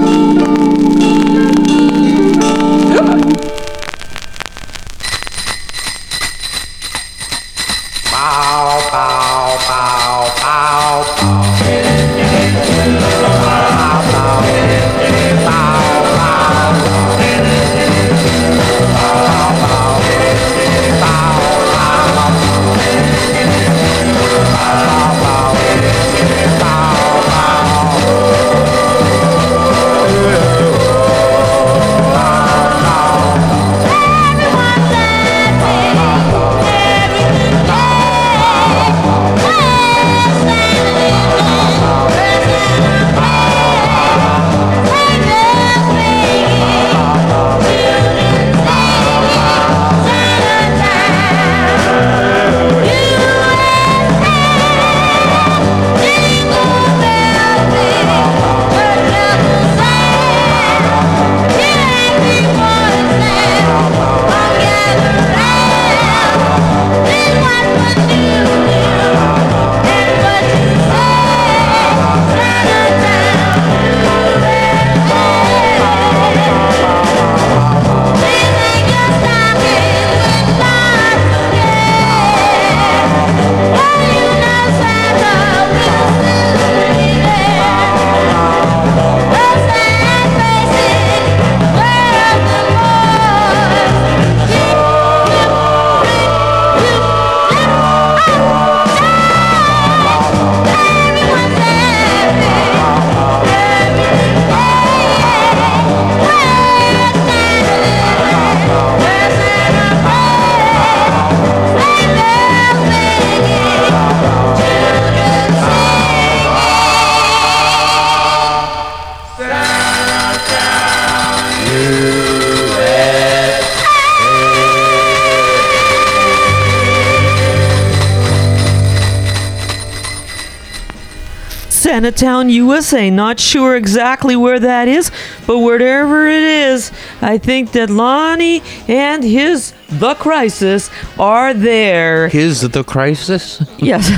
Santa 132.18 132.32
Town, 132.32 132.50
USA. 132.50 133.10
Not 133.10 133.40
sure 133.40 133.76
exactly 133.76 134.36
where 134.36 134.60
that 134.60 134.88
is, 134.88 135.12
but 135.46 135.60
wherever 135.60 136.28
it 136.28 136.44
is, 136.44 136.92
I 137.22 137.38
think 137.38 137.74
that 137.74 137.90
Lonnie 137.90 138.64
and 138.88 139.24
his 139.24 139.74
The 139.90 140.16
Crisis 140.16 140.90
are 141.20 141.54
there. 141.54 142.28
His 142.30 142.62
the 142.62 142.84
crisis? 142.84 143.64
Yes, 143.78 144.10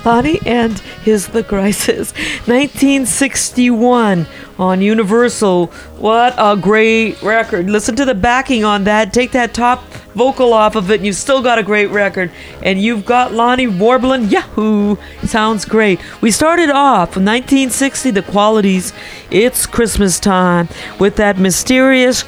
Lonnie 0.04 0.40
and 0.46 0.78
his 1.04 1.28
The 1.28 1.44
Crisis. 1.44 2.12
1961 2.46 4.26
on 4.58 4.80
Universal. 4.80 5.66
What 5.98 6.34
a 6.38 6.56
great 6.56 7.20
record. 7.22 7.68
Listen 7.68 7.96
to 7.96 8.04
the 8.04 8.14
backing 8.14 8.64
on 8.64 8.84
that. 8.84 9.12
Take 9.12 9.32
that 9.32 9.52
top 9.52 9.85
vocal 10.16 10.52
off 10.52 10.74
of 10.74 10.90
it, 10.90 10.96
and 10.96 11.06
you've 11.06 11.14
still 11.14 11.42
got 11.42 11.58
a 11.58 11.62
great 11.62 11.90
record. 11.90 12.30
And 12.62 12.80
you've 12.80 13.04
got 13.04 13.32
Lonnie 13.32 13.66
warbling. 13.68 14.24
Yahoo! 14.30 14.96
Sounds 15.24 15.64
great. 15.64 16.00
We 16.22 16.30
started 16.30 16.70
off 16.70 17.10
with 17.10 17.24
1960, 17.24 18.10
the 18.10 18.22
qualities. 18.22 18.92
It's 19.30 19.66
Christmas 19.66 20.18
time 20.18 20.68
with 20.98 21.16
that 21.16 21.38
mysterious 21.38 22.24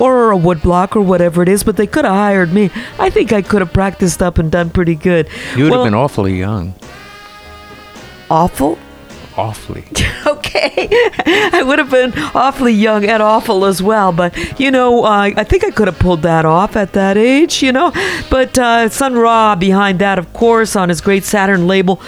or 0.00 0.32
a 0.32 0.36
woodblock 0.36 0.96
or 0.96 1.00
whatever 1.02 1.42
it 1.42 1.48
is, 1.48 1.62
but 1.62 1.76
they 1.76 1.86
could 1.86 2.04
have 2.04 2.14
hired 2.14 2.52
me. 2.52 2.70
I 2.98 3.10
think 3.10 3.32
I 3.32 3.42
could 3.42 3.60
have 3.60 3.72
practiced 3.72 4.22
up 4.22 4.38
and 4.38 4.50
done 4.50 4.70
pretty 4.70 4.96
good. 4.96 5.28
You 5.56 5.64
would 5.64 5.70
Well, 5.70 5.84
have 5.84 5.92
been 5.92 5.94
awfully 5.98 6.36
young. 6.36 6.74
awful. 8.30 8.78
Awfully. 9.36 9.84
I 10.56 11.62
would 11.64 11.78
have 11.78 11.90
been 11.90 12.12
awfully 12.34 12.72
young 12.72 13.04
and 13.04 13.22
awful 13.22 13.64
as 13.64 13.82
well, 13.82 14.12
but 14.12 14.36
you 14.60 14.70
know, 14.70 15.04
uh, 15.04 15.30
I 15.36 15.44
think 15.44 15.64
I 15.64 15.70
could 15.70 15.88
have 15.88 15.98
pulled 15.98 16.22
that 16.22 16.44
off 16.44 16.76
at 16.76 16.92
that 16.92 17.16
age, 17.16 17.62
you 17.62 17.72
know. 17.72 17.92
But 18.30 18.56
uh, 18.58 18.88
Sun 18.88 19.14
Ra 19.16 19.56
behind 19.56 19.98
that, 19.98 20.18
of 20.18 20.32
course, 20.32 20.76
on 20.76 20.88
his 20.88 21.00
great 21.00 21.24
Saturn 21.24 21.66
label, 21.66 22.00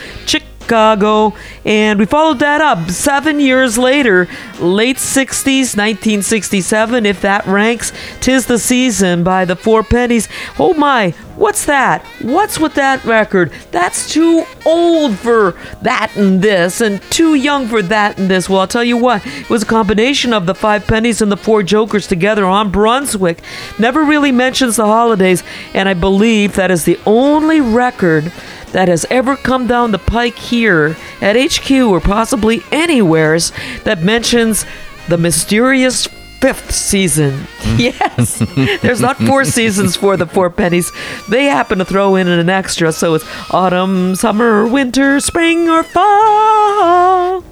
Chicago, 0.66 1.32
and 1.64 1.96
we 1.96 2.06
followed 2.06 2.40
that 2.40 2.60
up 2.60 2.90
seven 2.90 3.38
years 3.38 3.78
later, 3.78 4.26
late 4.58 4.96
60s, 4.96 5.76
1967, 5.76 7.06
if 7.06 7.20
that 7.20 7.46
ranks. 7.46 7.92
Tis 8.20 8.46
the 8.46 8.58
Season 8.58 9.22
by 9.22 9.44
the 9.44 9.54
Four 9.54 9.84
Pennies. 9.84 10.28
Oh 10.58 10.74
my, 10.74 11.12
what's 11.36 11.66
that? 11.66 12.04
What's 12.20 12.58
with 12.58 12.74
that 12.74 13.04
record? 13.04 13.52
That's 13.70 14.12
too 14.12 14.44
old 14.64 15.16
for 15.16 15.54
that 15.82 16.10
and 16.16 16.42
this, 16.42 16.80
and 16.80 17.00
too 17.12 17.36
young 17.36 17.68
for 17.68 17.80
that 17.82 18.18
and 18.18 18.28
this. 18.28 18.48
Well, 18.48 18.58
I'll 18.58 18.66
tell 18.66 18.82
you 18.82 18.96
what, 18.96 19.24
it 19.24 19.48
was 19.48 19.62
a 19.62 19.66
combination 19.66 20.32
of 20.32 20.46
the 20.46 20.54
Five 20.54 20.84
Pennies 20.88 21.22
and 21.22 21.30
the 21.30 21.36
Four 21.36 21.62
Jokers 21.62 22.08
together 22.08 22.44
on 22.44 22.72
Brunswick. 22.72 23.40
Never 23.78 24.02
really 24.02 24.32
mentions 24.32 24.74
the 24.74 24.86
holidays, 24.86 25.44
and 25.74 25.88
I 25.88 25.94
believe 25.94 26.56
that 26.56 26.72
is 26.72 26.84
the 26.84 26.98
only 27.06 27.60
record 27.60 28.32
that 28.72 28.88
has 28.88 29.06
ever 29.10 29.36
come 29.36 29.66
down 29.66 29.92
the 29.92 29.98
pike 29.98 30.36
here 30.36 30.96
at 31.20 31.36
HQ 31.36 31.70
or 31.70 32.00
possibly 32.00 32.62
anywheres 32.72 33.52
that 33.84 34.02
mentions 34.02 34.66
the 35.08 35.18
mysterious 35.18 36.06
fifth 36.40 36.72
season. 36.72 37.46
Yes, 37.76 38.38
there's 38.80 39.02
not 39.02 39.18
four 39.18 39.44
seasons 39.44 39.96
for 39.96 40.16
the 40.16 40.24
four 40.26 40.48
pennies. 40.48 40.90
They 41.28 41.44
happen 41.44 41.78
to 41.78 41.84
throw 41.84 42.16
in 42.16 42.26
an 42.26 42.48
extra, 42.48 42.90
so 42.90 43.14
it's 43.14 43.24
autumn, 43.50 44.14
summer, 44.14 44.66
winter, 44.66 45.20
spring, 45.20 45.68
or 45.68 45.82
fall. 45.82 47.44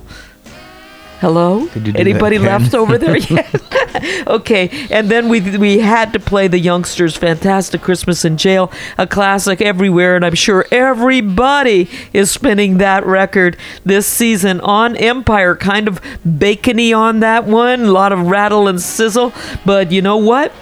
Hello? 1.25 1.67
Did 1.69 1.87
you 1.87 1.93
do 1.95 1.99
Anybody 1.99 2.39
left 2.39 2.75
over 2.75 2.99
there 2.99 3.17
yet? 3.31 4.27
okay, 4.27 4.69
and 4.91 5.11
then 5.11 5.31
we 5.31 5.41
we 5.57 5.79
had 5.79 6.13
to 6.13 6.21
play 6.21 6.49
the 6.49 6.59
youngsters' 6.59 7.17
"Fantastic 7.17 7.81
Christmas 7.81 8.27
in 8.27 8.37
Jail," 8.37 8.71
a 8.99 9.07
classic 9.07 9.63
everywhere, 9.63 10.17
and 10.17 10.27
I'm 10.27 10.35
sure 10.35 10.67
everybody 10.71 11.89
is 12.13 12.31
spinning 12.31 12.77
that 12.77 13.07
record 13.07 13.57
this 13.87 14.07
season 14.07 14.61
on 14.61 14.97
Empire. 14.97 15.57
Kind 15.57 15.89
of 15.89 15.99
bacony 16.27 16.93
on 16.93 17.21
that 17.21 17.47
one, 17.47 17.85
a 17.85 17.91
lot 17.91 18.13
of 18.13 18.27
rattle 18.27 18.69
and 18.69 18.79
sizzle, 18.79 19.33
but 19.65 19.91
you 19.91 20.03
know 20.03 20.19
what? 20.19 20.53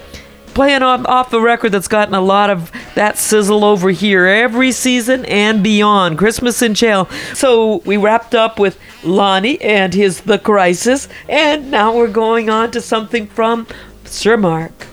Playing 0.54 0.82
off, 0.82 1.06
off 1.06 1.30
the 1.30 1.40
record 1.40 1.70
that's 1.72 1.88
gotten 1.88 2.14
a 2.14 2.20
lot 2.20 2.50
of 2.50 2.70
that 2.94 3.18
sizzle 3.18 3.64
over 3.64 3.90
here 3.90 4.26
every 4.26 4.72
season 4.72 5.24
and 5.26 5.62
beyond. 5.62 6.18
Christmas 6.18 6.62
in 6.62 6.74
Jail. 6.74 7.08
So 7.34 7.78
we 7.84 7.96
wrapped 7.96 8.34
up 8.34 8.58
with 8.58 8.78
Lonnie 9.02 9.60
and 9.60 9.94
his 9.94 10.20
The 10.22 10.38
Crisis, 10.38 11.08
and 11.28 11.70
now 11.70 11.96
we're 11.96 12.08
going 12.08 12.50
on 12.50 12.70
to 12.72 12.80
something 12.80 13.26
from 13.26 13.66
Sir 14.04 14.36
Mark. 14.36 14.86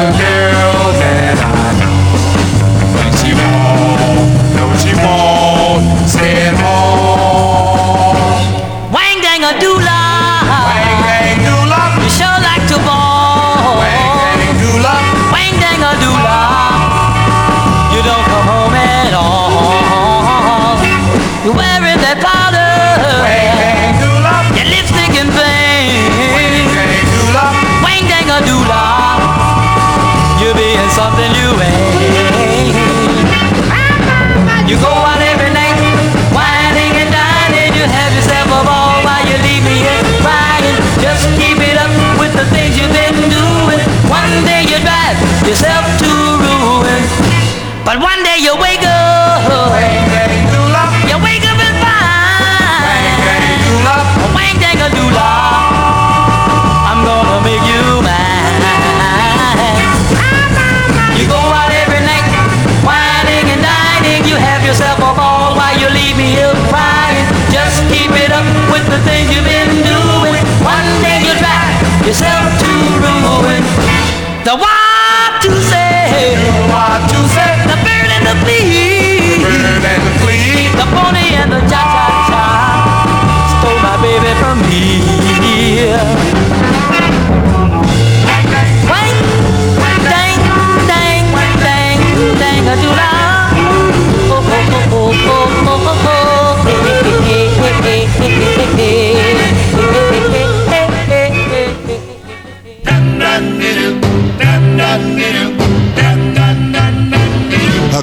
A 0.00 0.02
stay 6.08 6.46
at 6.46 6.54
home. 6.54 8.07
Yourself 45.48 45.86
to 45.98 46.10
ruin, 46.44 47.04
but 47.82 47.98
one 47.98 48.22
day 48.22 48.27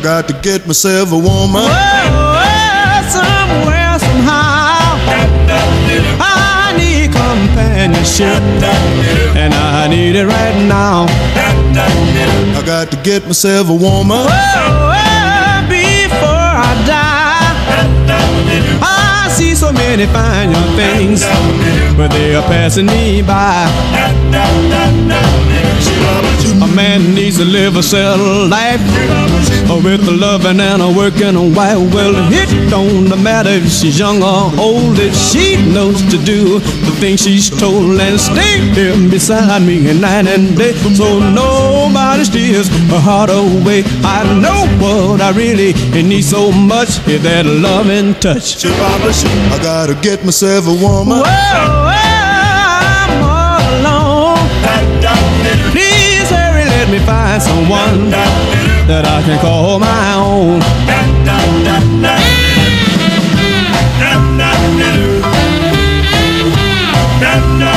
got 0.06 0.28
to 0.28 0.36
get 0.44 0.68
myself 0.68 1.12
a 1.12 1.18
woman. 1.18 1.66
somewhere, 3.10 3.98
somehow. 3.98 5.02
I 6.22 6.76
need 6.78 7.10
companionship, 7.12 8.40
and 9.36 9.52
I 9.52 9.88
need 9.88 10.16
it 10.16 10.28
right 10.28 10.56
now. 10.68 11.08
I 11.10 12.62
got 12.64 12.92
to 12.92 12.98
get 12.98 13.26
myself 13.26 13.68
a 13.68 13.74
woman. 13.74 14.28
Before 15.74 16.52
I 16.70 16.72
die, 16.86 17.56
I 18.84 19.28
see 19.32 19.56
so 19.56 19.74
many 19.74 20.06
fine 20.06 20.52
young 20.52 20.76
things, 20.76 21.24
but 21.98 22.10
they 22.10 22.36
are 22.36 22.44
passing 22.44 22.86
me 22.86 23.24
by. 23.24 23.66
A 26.76 26.78
man 26.78 27.16
needs 27.16 27.38
to 27.38 27.46
live 27.46 27.78
a 27.78 27.82
settled 27.82 28.50
life 28.50 28.82
with 29.82 30.06
a 30.10 30.12
loving 30.12 30.60
and 30.60 30.82
a 30.82 30.92
working 30.92 31.56
wife. 31.56 31.78
Well, 31.94 32.14
it 32.34 32.70
don't 32.70 33.08
matter 33.24 33.52
if 33.52 33.72
she's 33.72 33.98
young 33.98 34.22
or 34.22 34.52
old, 34.60 35.00
if 35.00 35.16
she 35.16 35.56
knows 35.72 36.02
to 36.12 36.18
do 36.18 36.60
the 36.60 36.92
things 37.00 37.22
she's 37.22 37.50
told 37.50 37.98
and 38.02 38.20
stay 38.20 38.60
here 38.76 38.94
beside 39.10 39.62
me 39.62 39.80
night 40.02 40.28
and 40.28 40.58
day. 40.58 40.74
So 40.74 41.20
nobody 41.20 42.26
steals 42.26 42.68
her 42.92 43.00
heart 43.00 43.30
away. 43.30 43.84
I 44.04 44.26
know 44.44 44.68
what 44.84 45.22
I 45.22 45.32
really 45.32 45.72
need 46.04 46.24
so 46.24 46.52
much 46.52 47.00
is 47.08 47.24
that 47.24 47.46
loving 47.46 48.16
touch. 48.16 48.66
I 48.66 49.60
gotta 49.64 49.96
get 50.02 50.26
myself 50.26 50.68
a 50.68 50.74
woman. 50.74 51.24
Whoa, 51.24 51.85
let 56.86 57.00
me 57.00 57.00
find 57.04 57.42
someone 57.42 58.12
that 58.12 59.06
I 59.08 59.22
can 59.24 59.40
call 59.40 59.80
my 59.80 60.14
own. 60.14 60.60
No, 67.26 67.60
no. 67.60 67.75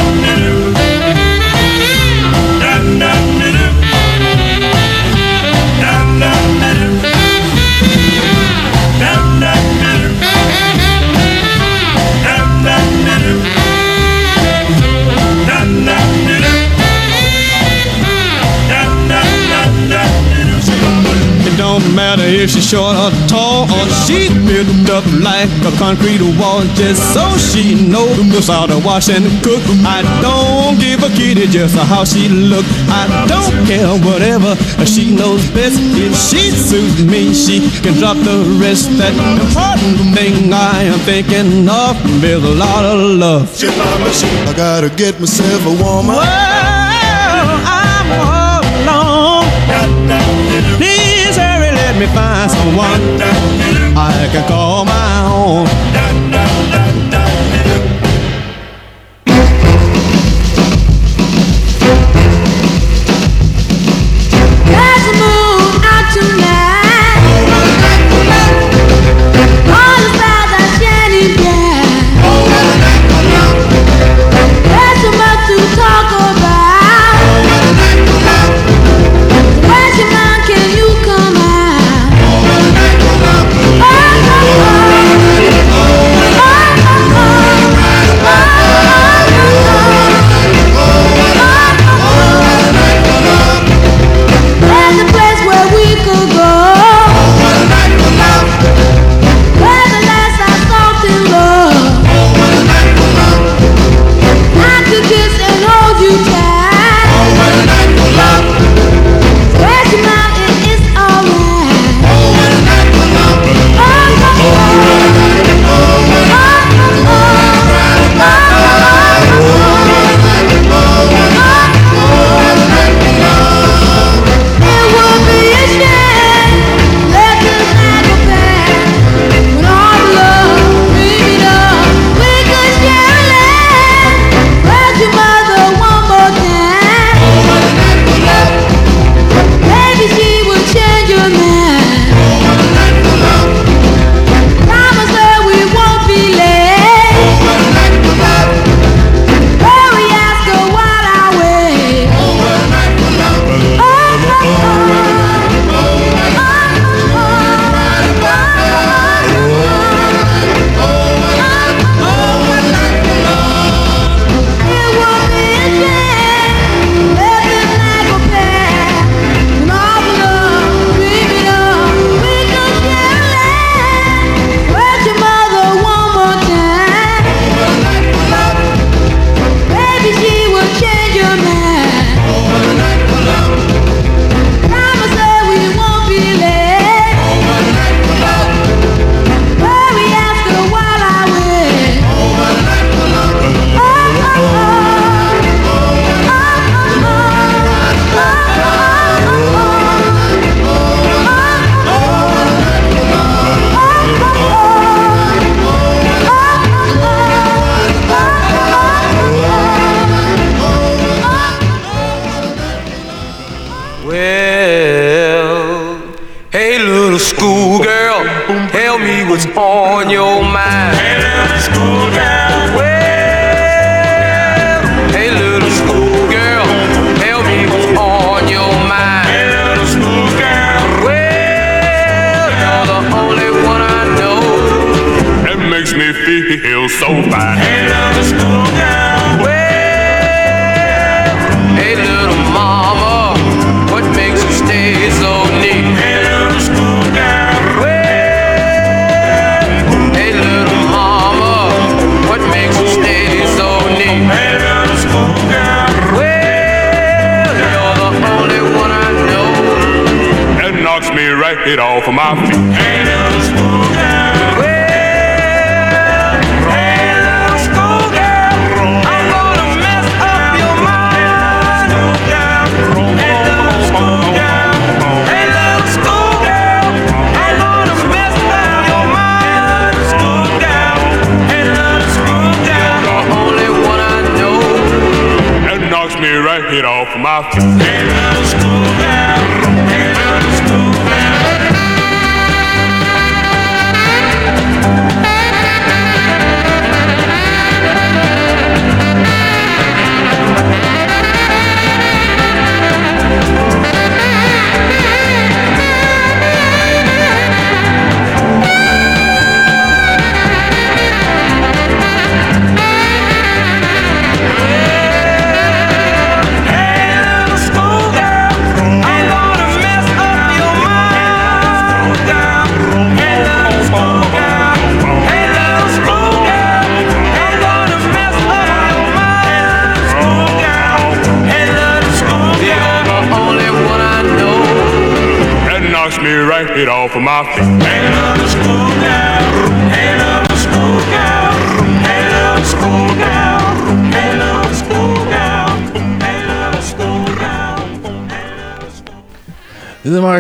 if 22.28 22.50
she's 22.50 22.68
short 22.68 22.96
or 22.96 23.10
tall, 23.28 23.64
or 23.64 23.86
she's 24.05 24.32
built 24.44 24.90
up 24.90 25.05
like 25.20 25.48
a 25.64 25.72
concrete 25.78 26.20
wall, 26.38 26.60
just 26.76 27.00
so 27.14 27.24
she 27.38 27.74
knows 27.88 28.46
how 28.46 28.66
to 28.66 28.78
wash 28.84 29.09
and 29.09 29.24
cook. 29.42 29.62
I 29.84 30.02
don't 30.20 30.78
give 30.78 31.02
a 31.02 31.09
kitty 31.16 31.46
just 31.46 31.74
how 31.74 32.05
she 32.05 32.28
look. 32.28 32.64
I 32.88 33.26
don't 33.26 33.66
care 33.66 33.88
whatever 34.05 34.55
she 34.84 35.14
knows 35.14 35.42
best. 35.50 35.78
If 35.96 36.12
she 36.16 36.50
suits 36.50 37.00
me, 37.02 37.32
she 37.34 37.60
can 37.82 37.94
drop 37.94 38.16
the 38.18 38.44
rest. 38.60 38.90
That 38.98 39.14
important 39.14 40.16
thing 40.16 40.52
I 40.52 40.84
am 40.84 40.98
thinking 41.00 41.68
of 41.68 41.96
is 42.22 42.42
a 42.42 42.55
lot 42.55 42.84
of 42.84 42.98
love. 43.18 43.48
I 44.48 44.52
gotta 44.56 44.90
get 44.90 45.18
myself 45.20 45.64
a 45.66 45.74
woman. 45.82 46.16
Whoa! 46.16 46.57
me 51.98 52.06
find 52.14 52.48
someone 52.50 53.20
I 53.96 54.28
can 54.30 54.46
call 54.46 54.84
my 54.84 55.22
own. 55.26 55.88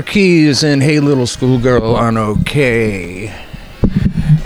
Marquees 0.08 0.64
and 0.64 0.82
Hey 0.82 1.00
Little 1.00 1.26
Schoolgirl 1.26 1.94
on 1.94 2.14
OKeh. 2.14 3.28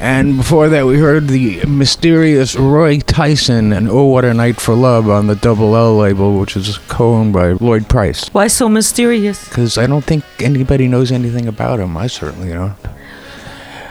And 0.01 0.36
before 0.36 0.68
that, 0.68 0.86
we 0.86 0.98
heard 0.98 1.28
the 1.28 1.64
mysterious 1.66 2.56
Roy 2.56 2.98
Tyson 2.98 3.72
and 3.72 3.89
Oh 3.89 4.06
What 4.06 4.24
a 4.24 4.34
Night 4.34 4.60
for 4.60 4.74
Love 4.74 5.09
on 5.09 5.28
the 5.28 5.36
Double 5.36 5.76
L 5.76 5.97
label, 5.97 6.40
which 6.40 6.56
is 6.56 6.78
co 6.89 7.14
owned 7.14 7.32
by 7.32 7.52
Lloyd 7.52 7.89
Price. 7.89 8.26
Why 8.30 8.48
so 8.48 8.68
mysterious? 8.68 9.48
Because 9.48 9.78
I 9.78 9.86
don't 9.86 10.05
think 10.05 10.24
anybody 10.40 10.89
knows 10.89 11.12
anything 11.12 11.47
about 11.47 11.78
him. 11.78 11.97
I 11.97 12.09
certainly 12.09 12.48
don't. 12.48 12.74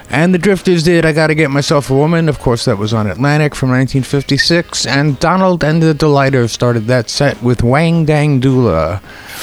And 0.09 0.33
the 0.33 0.39
Drifters 0.39 0.83
did 0.83 1.05
I 1.05 1.13
Gotta 1.13 1.35
Get 1.35 1.51
Myself 1.51 1.89
a 1.89 1.93
Woman. 1.93 2.27
Of 2.27 2.39
course, 2.39 2.65
that 2.65 2.77
was 2.79 2.93
on 2.93 3.07
Atlantic 3.07 3.55
from 3.55 3.69
1956. 3.69 4.85
And 4.85 5.17
Donald 5.19 5.63
and 5.63 5.81
the 5.81 5.93
Delighters 5.93 6.51
started 6.51 6.87
that 6.87 7.09
set 7.09 7.41
with 7.41 7.63
Wang 7.63 8.03
Dang 8.03 8.41
Dula 8.41 9.01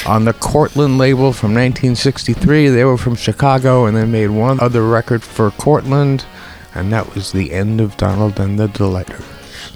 on 0.09 0.25
the 0.25 0.33
Cortland 0.33 0.97
label 0.97 1.33
from 1.35 1.51
1963. 1.51 2.69
They 2.69 2.85
were 2.85 2.97
from 2.97 3.15
Chicago 3.15 3.85
and 3.85 3.95
they 3.95 4.07
made 4.07 4.29
one 4.29 4.59
other 4.59 4.83
record 4.89 5.23
for 5.23 5.51
Cortland. 5.53 6.25
And 6.75 6.93
that 6.93 7.15
was 7.15 7.33
the 7.33 7.53
end 7.53 7.81
of 7.81 7.97
Donald 7.99 8.41
and 8.41 8.59
the 8.59 8.69
Delighters. 8.69 9.25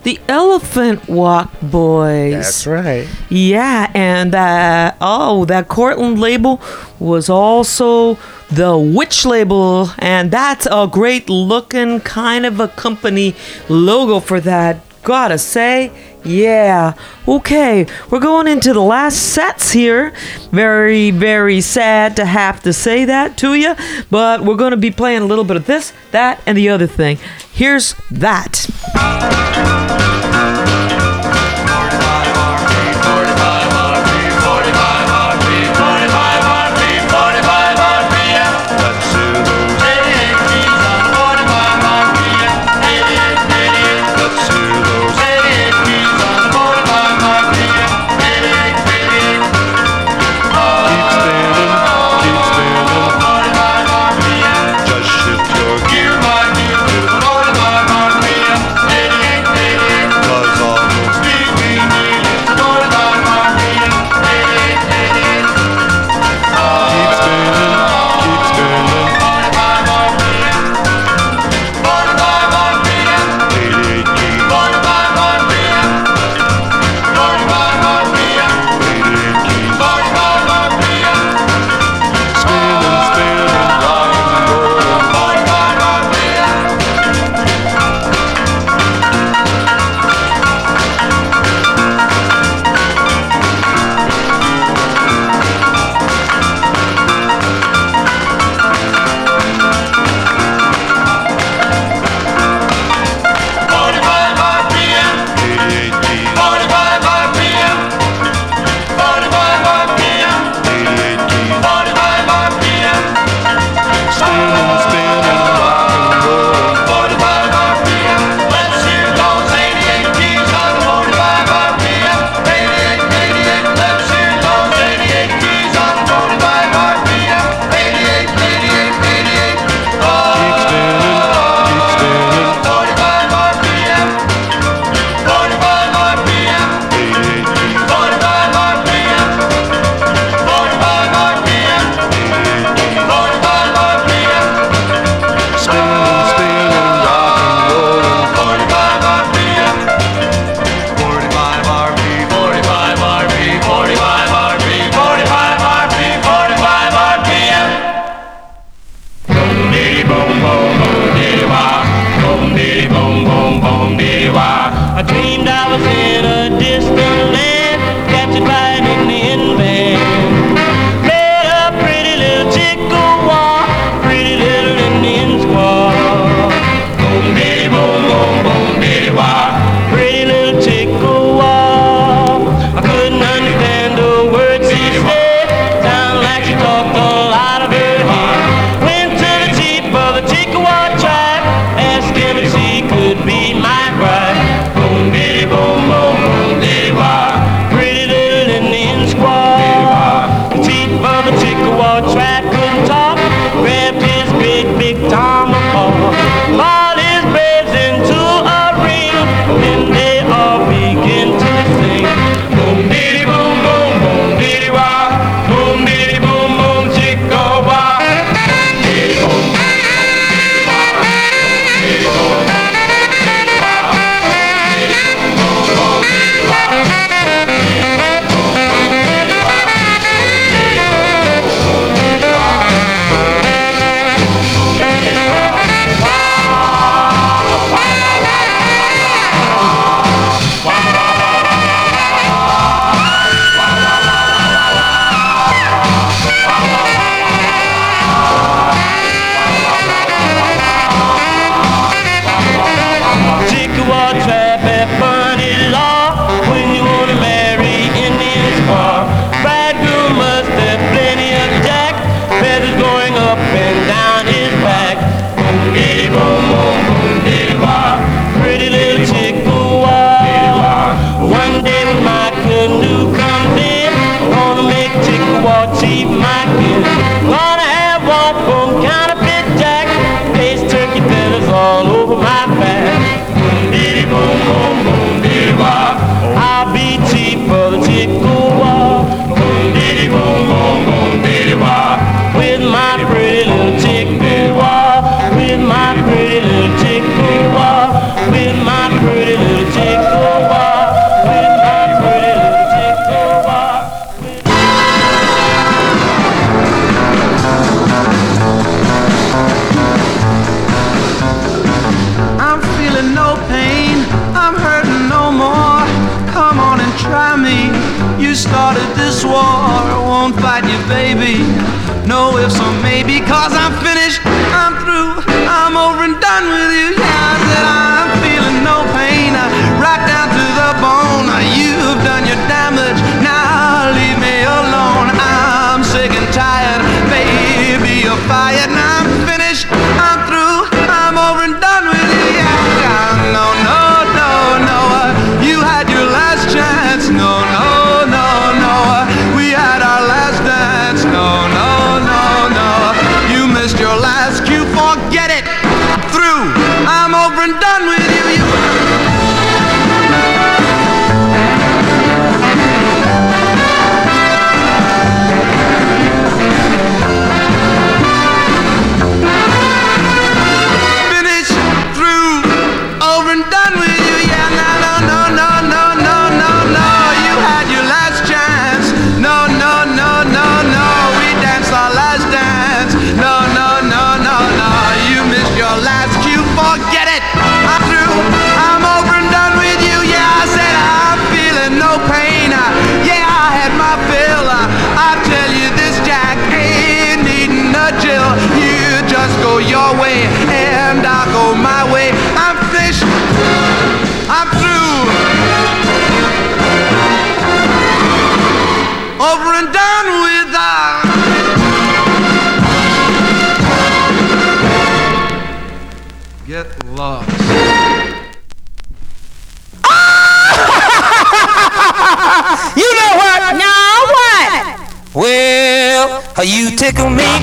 The 0.05 0.19
Elephant 0.29 1.09
Walk 1.09 1.53
Boys. 1.61 2.33
That's 2.33 2.67
right. 2.67 3.09
Yeah, 3.29 3.91
and 3.95 4.35
uh, 4.35 4.95
oh, 5.01 5.45
that 5.45 5.69
Cortland 5.69 6.19
label 6.19 6.61
was 6.99 7.29
also 7.29 8.19
the 8.51 8.77
Witch 8.77 9.25
label, 9.25 9.91
and 9.99 10.31
that's 10.31 10.67
a 10.71 10.89
great 10.91 11.31
looking 11.31 12.01
kind 12.01 12.45
of 12.47 12.59
a 12.59 12.69
company 12.69 13.37
logo 13.69 14.19
for 14.19 14.41
that. 14.41 14.81
Gotta 15.03 15.39
say, 15.39 15.91
yeah. 16.25 16.95
Okay, 17.27 17.87
we're 18.11 18.21
going 18.21 18.47
into 18.47 18.73
the 18.73 18.81
last 18.81 19.17
sets 19.17 19.73
here. 19.73 20.13
Very, 20.51 21.11
very 21.11 21.61
sad 21.61 22.17
to 22.17 22.25
have 22.25 22.63
to 22.63 22.73
say 22.73 23.05
that 23.07 23.37
to 23.39 23.55
you, 23.55 23.75
but 24.11 24.43
we're 24.43 24.57
gonna 24.57 24.77
be 24.77 24.91
playing 24.91 25.23
a 25.23 25.27
little 25.27 25.45
bit 25.45 25.57
of 25.57 25.67
this, 25.67 25.93
that, 26.13 26.41
and 26.47 26.57
the 26.57 26.69
other 26.69 26.87
thing. 26.87 27.19
Here's 27.53 27.95
that. 28.11 29.72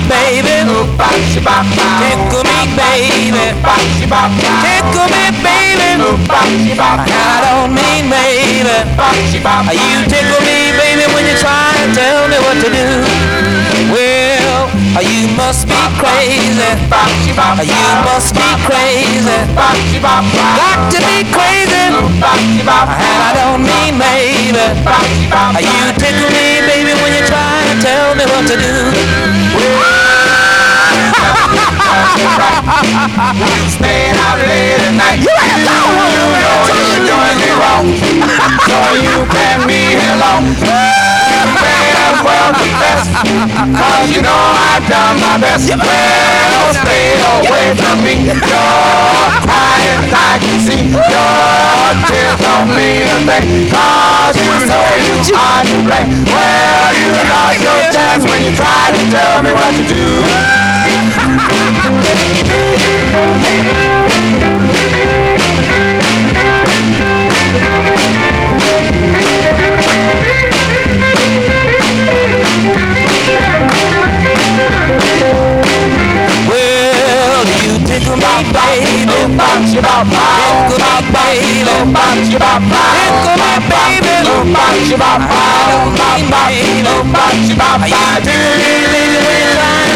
Baby. 0.08 0.64
Tickle 2.00 2.44
me, 2.44 2.58
baby. 2.76 3.44
Tickle 4.64 5.08
me, 5.10 5.24
baby. 5.44 5.86
I 7.10 7.40
don't 7.44 7.72
mean 7.74 8.08
maybe. 8.08 8.70
You 9.74 9.98
tickle 10.08 10.40
me, 10.46 10.72
baby, 10.78 11.04
when 11.14 11.24
you 11.26 11.36
try 11.36 11.72
to 11.76 11.86
tell 11.94 12.28
me 12.28 12.38
what 12.40 12.56
to 12.62 12.68
do. 12.70 12.86
Well, 13.90 14.70
you 15.02 15.28
must 15.36 15.66
be 15.66 15.74
crazy. 15.98 16.70
You 17.64 17.86
must 18.06 18.34
be 18.34 18.48
crazy. 18.66 19.38
Got 20.56 20.90
to 20.92 20.98
be 21.00 21.24
crazy. 21.32 21.84
And 21.90 23.20
I 23.22 23.30
don't 23.34 23.62
mean 23.62 23.98
maybe. 23.98 24.64
You 25.60 25.92
tickle 25.98 26.30
me, 26.30 26.60
baby, 26.68 26.92
when 27.02 27.12
you 27.14 27.24
try 27.26 27.62
to 27.68 27.74
tell 27.82 28.14
me 28.14 28.24
what 28.26 28.46
to 28.46 28.56
do. 28.56 29.29
Staying 33.70 34.16
out 34.16 34.38
late 34.38 34.80
at 34.80 34.94
night. 34.94 35.18
You 35.20 35.32
ain't 35.32 35.66
alone. 35.66 35.94
You 36.10 36.24
know 36.42 36.60
you're 36.70 37.04
doing 37.10 37.38
me 37.42 37.50
wrong. 37.58 37.86
So 38.68 38.78
you 39.00 39.16
can 39.30 39.58
be 39.66 39.94
alone. 40.14 40.54
You 40.60 41.42
may 41.58 41.90
well 42.24 42.52
confess. 42.52 43.08
Cause 43.16 44.08
you 44.12 44.22
know 44.22 44.42
I've 44.70 44.84
done 44.88 45.16
my 45.20 45.36
best. 45.40 45.68
Well, 45.70 46.74
stay 46.74 47.16
away 47.18 47.74
from 47.76 47.96
me. 48.04 48.14
You're 48.28 49.28
crying, 49.44 50.02
I 50.12 50.38
can 50.40 50.58
see. 50.60 50.84
Your 50.92 51.88
tears 52.08 52.36
don't 52.40 52.68
mean 52.76 53.08
a 53.08 53.18
thing. 53.24 53.70
Cause 53.72 54.36
you 54.36 54.68
know 54.68 54.88
you 55.00 55.16
are 55.32 55.62
to 55.64 55.76
blame. 55.86 56.10
Well, 56.28 56.90
you 56.94 57.10
lost 57.28 57.60
your 57.62 57.80
chance 57.92 58.22
when 58.24 58.40
you 58.44 58.52
tried 58.56 58.92
to 58.96 59.04
tell 59.10 59.42
me 59.42 59.52
what 59.52 59.72
to 59.74 59.84
do. 59.88 60.59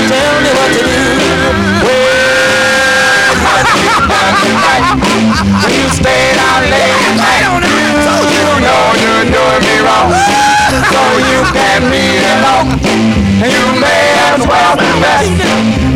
Tell 0.08 0.40
me 0.42 0.50
what 0.50 0.72
to 0.72 0.86
do 0.86 0.93
when 5.62 5.74
you 5.74 5.88
stayed 5.88 6.38
out 6.38 6.62
late 6.70 8.33
know 8.64 8.84
you're 8.96 9.28
doing 9.28 9.62
me 9.62 9.76
wrong. 9.84 10.10
So 10.90 11.00
you 11.28 11.40
can 11.52 11.80
be 11.92 12.04
alone. 12.34 12.80
You 13.44 13.64
may 13.76 14.04
as 14.32 14.40
well 14.48 14.74
confess. 14.80 15.28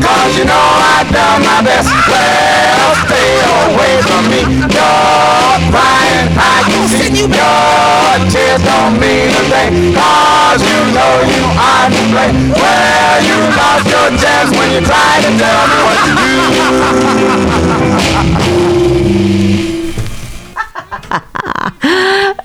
Cause 0.05 0.33
you 0.39 0.45
know 0.45 0.67
I've 0.95 1.09
done 1.11 1.41
my 1.43 1.61
best. 1.65 1.89
Well, 1.89 2.93
stay 3.09 3.33
away 3.65 3.95
from 4.05 4.23
me. 4.31 4.41
You're 4.69 5.59
crying, 5.73 6.29
I 6.37 6.59
can 6.69 6.85
see. 6.93 7.11
Your 7.19 8.13
tears 8.31 8.63
don't 8.63 8.95
mean 9.01 9.33
a 9.33 9.43
thing. 9.51 9.73
Cause 9.97 10.61
you 10.63 10.81
know 10.93 11.15
you 11.33 11.45
are 11.57 11.89
to 11.89 12.03
blame. 12.13 12.53
Well, 12.53 13.17
you 13.25 13.39
lost 13.57 13.87
your 13.89 14.09
chance 14.21 14.51
when 14.57 14.69
you 14.77 14.81
tried 14.85 15.23
to 15.25 15.31
tell 15.41 15.65
me 15.73 15.79
what 15.87 15.99
to 16.05 16.29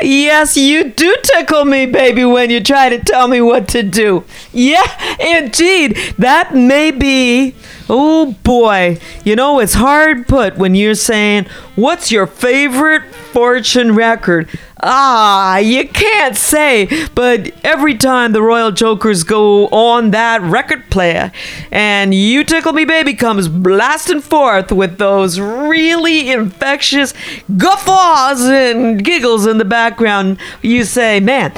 Yes, 0.03 0.57
you 0.57 0.89
do 0.91 1.15
tickle 1.23 1.63
me, 1.63 1.85
baby, 1.85 2.25
when 2.25 2.49
you 2.49 2.61
try 2.61 2.89
to 2.89 2.99
tell 2.99 3.30
me 3.30 3.39
what 3.39 3.69
to 3.69 3.84
do. 3.84 4.25
Yeah, 4.51 4.84
indeed. 5.17 5.95
That 6.17 6.53
may 6.53 6.91
be. 6.91 7.55
Oh 7.89 8.34
boy. 8.43 8.99
You 9.23 9.38
know, 9.38 9.59
it's 9.59 9.75
hard 9.75 10.27
put 10.27 10.57
when 10.57 10.75
you're 10.75 10.95
saying, 10.95 11.45
What's 11.75 12.11
your 12.11 12.27
favorite 12.27 13.13
fortune 13.15 13.95
record? 13.95 14.49
Ah, 14.85 15.60
you 15.60 15.88
can't 15.88 16.35
say, 16.35 17.07
but 17.15 17.51
every 17.64 17.95
time 17.95 18.34
the 18.34 18.41
Royal 18.41 18.69
Jokers 18.72 19.23
go 19.23 19.68
on 19.68 20.11
that 20.11 20.41
record 20.41 20.89
player 20.89 21.31
and 21.72 22.14
You 22.14 22.43
Tickle 22.43 22.73
Me 22.73 22.84
Baby 22.84 23.14
comes 23.14 23.47
blasting 23.47 24.19
forth 24.19 24.73
with 24.73 24.97
those 24.97 25.39
really 25.39 26.30
infectious 26.30 27.14
guffaws 27.55 28.41
and 28.41 29.01
giggles 29.05 29.45
in 29.45 29.57
the 29.57 29.64
background, 29.64 30.38
you 30.61 30.84
say, 30.84 31.22
man, 31.22 31.53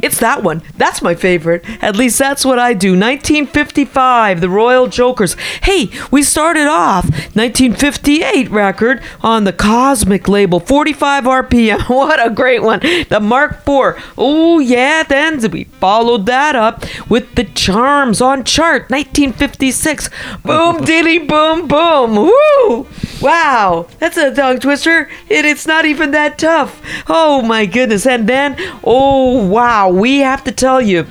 it's 0.00 0.20
that 0.20 0.44
one. 0.44 0.62
That's 0.76 1.02
my 1.02 1.16
favorite. 1.16 1.64
At 1.82 1.96
least 1.96 2.20
that's 2.20 2.44
what 2.44 2.60
I 2.60 2.72
do. 2.72 2.90
1955, 2.90 4.40
the 4.40 4.48
Royal 4.48 4.86
Jokers. 4.86 5.34
Hey, 5.64 5.90
we 6.12 6.22
started 6.22 6.68
off 6.68 7.04
1958 7.34 8.48
record 8.48 9.02
on 9.22 9.42
the 9.42 9.52
Cosmic 9.52 10.28
label, 10.28 10.60
45 10.60 11.24
RPM. 11.24 11.80
What 12.00 12.24
a 12.24 12.30
great 12.30 12.59
one. 12.62 12.80
The 13.08 13.20
Mark 13.20 13.66
IV. 13.66 14.02
Oh, 14.16 14.58
yeah, 14.58 15.02
then 15.02 15.40
we 15.50 15.64
followed 15.64 16.26
that 16.26 16.56
up 16.56 16.84
with 17.08 17.34
the 17.34 17.44
Charms 17.44 18.20
on 18.20 18.44
chart, 18.44 18.90
1956. 18.90 20.10
Boom, 20.44 20.84
diddy, 20.84 21.18
boom, 21.18 21.68
boom. 21.68 22.16
Woo! 22.16 22.86
Wow, 23.20 23.86
that's 23.98 24.16
a 24.16 24.34
tongue 24.34 24.60
twister. 24.60 25.10
And 25.30 25.46
it's 25.46 25.66
not 25.66 25.84
even 25.84 26.10
that 26.12 26.38
tough. 26.38 26.80
Oh, 27.08 27.42
my 27.42 27.66
goodness. 27.66 28.06
And 28.06 28.28
then, 28.28 28.56
oh, 28.84 29.46
wow, 29.46 29.90
we 29.90 30.18
have 30.18 30.44
to 30.44 30.52
tell 30.52 30.80
you. 30.80 31.06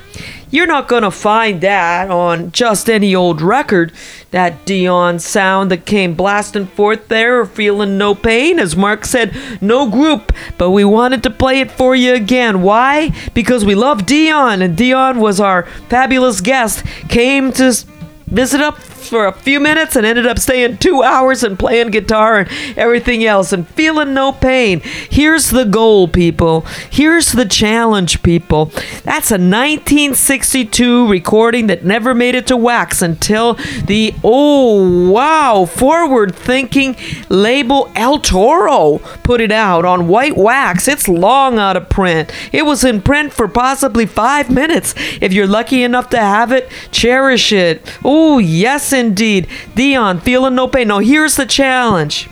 You're 0.51 0.67
not 0.67 0.87
going 0.87 1.03
to 1.03 1.11
find 1.11 1.61
that 1.61 2.09
on 2.09 2.51
just 2.51 2.89
any 2.89 3.13
old 3.13 3.41
record. 3.41 3.91
That 4.31 4.65
Dion 4.65 5.19
sound 5.19 5.69
that 5.71 5.85
came 5.85 6.15
blasting 6.15 6.67
forth 6.67 7.07
there, 7.07 7.45
feeling 7.45 7.97
no 7.97 8.15
pain. 8.15 8.59
As 8.59 8.75
Mark 8.75 9.05
said, 9.05 9.35
no 9.61 9.89
group, 9.89 10.33
but 10.57 10.71
we 10.71 10.83
wanted 10.83 11.23
to 11.23 11.29
play 11.29 11.59
it 11.59 11.71
for 11.71 11.95
you 11.95 12.13
again. 12.13 12.61
Why? 12.61 13.11
Because 13.33 13.63
we 13.63 13.75
love 13.75 14.05
Dion, 14.05 14.61
and 14.61 14.75
Dion 14.75 15.19
was 15.19 15.39
our 15.39 15.63
fabulous 15.87 16.41
guest. 16.41 16.83
Came 17.09 17.51
to 17.53 17.73
visit 18.29 18.61
up 18.61 18.79
for 18.79 19.25
a 19.25 19.33
few 19.33 19.59
minutes 19.59 19.95
and 19.95 20.05
ended 20.05 20.27
up 20.27 20.37
staying 20.37 20.77
two 20.77 21.01
hours 21.01 21.43
and 21.43 21.57
playing 21.57 21.89
guitar 21.89 22.39
and 22.39 22.49
everything 22.77 23.25
else 23.25 23.51
and 23.51 23.67
feeling 23.69 24.13
no 24.13 24.31
pain. 24.31 24.81
Here's 25.09 25.49
the 25.49 25.65
goal, 25.65 26.07
people. 26.07 26.61
Here's 26.89 27.31
the 27.31 27.45
challenge, 27.45 28.21
people. 28.21 28.65
That's 29.03 29.31
a 29.31 29.39
1962 29.39 31.07
recording 31.07 31.67
that 31.67 31.83
never 31.83 32.13
made 32.13 32.35
it 32.35 32.47
to 32.47 32.57
wax 32.57 33.01
until 33.01 33.55
the, 33.85 34.13
oh, 34.23 35.09
wow, 35.09 35.65
forward 35.65 36.35
thinking 36.35 36.95
label 37.29 37.89
El 37.95 38.19
Toro 38.19 38.99
put 39.23 39.41
it 39.41 39.51
out 39.51 39.85
on 39.85 40.07
white 40.07 40.37
wax. 40.37 40.87
It's 40.87 41.07
long 41.07 41.57
out 41.57 41.77
of 41.77 41.89
print. 41.89 42.31
It 42.51 42.65
was 42.65 42.83
in 42.83 43.01
print 43.01 43.33
for 43.33 43.47
possibly 43.47 44.05
five 44.05 44.49
minutes. 44.49 44.93
If 45.21 45.33
you're 45.33 45.47
lucky 45.47 45.83
enough 45.83 46.09
to 46.11 46.19
have 46.19 46.51
it, 46.51 46.69
cherish 46.91 47.51
it. 47.51 47.81
Oh, 48.21 48.37
yes, 48.37 48.91
indeed. 48.91 49.47
Dion, 49.75 50.19
feeling 50.19 50.53
no 50.53 50.67
pain. 50.67 50.89
Now, 50.89 50.99
here's 50.99 51.37
the 51.37 51.45
challenge. 51.45 52.29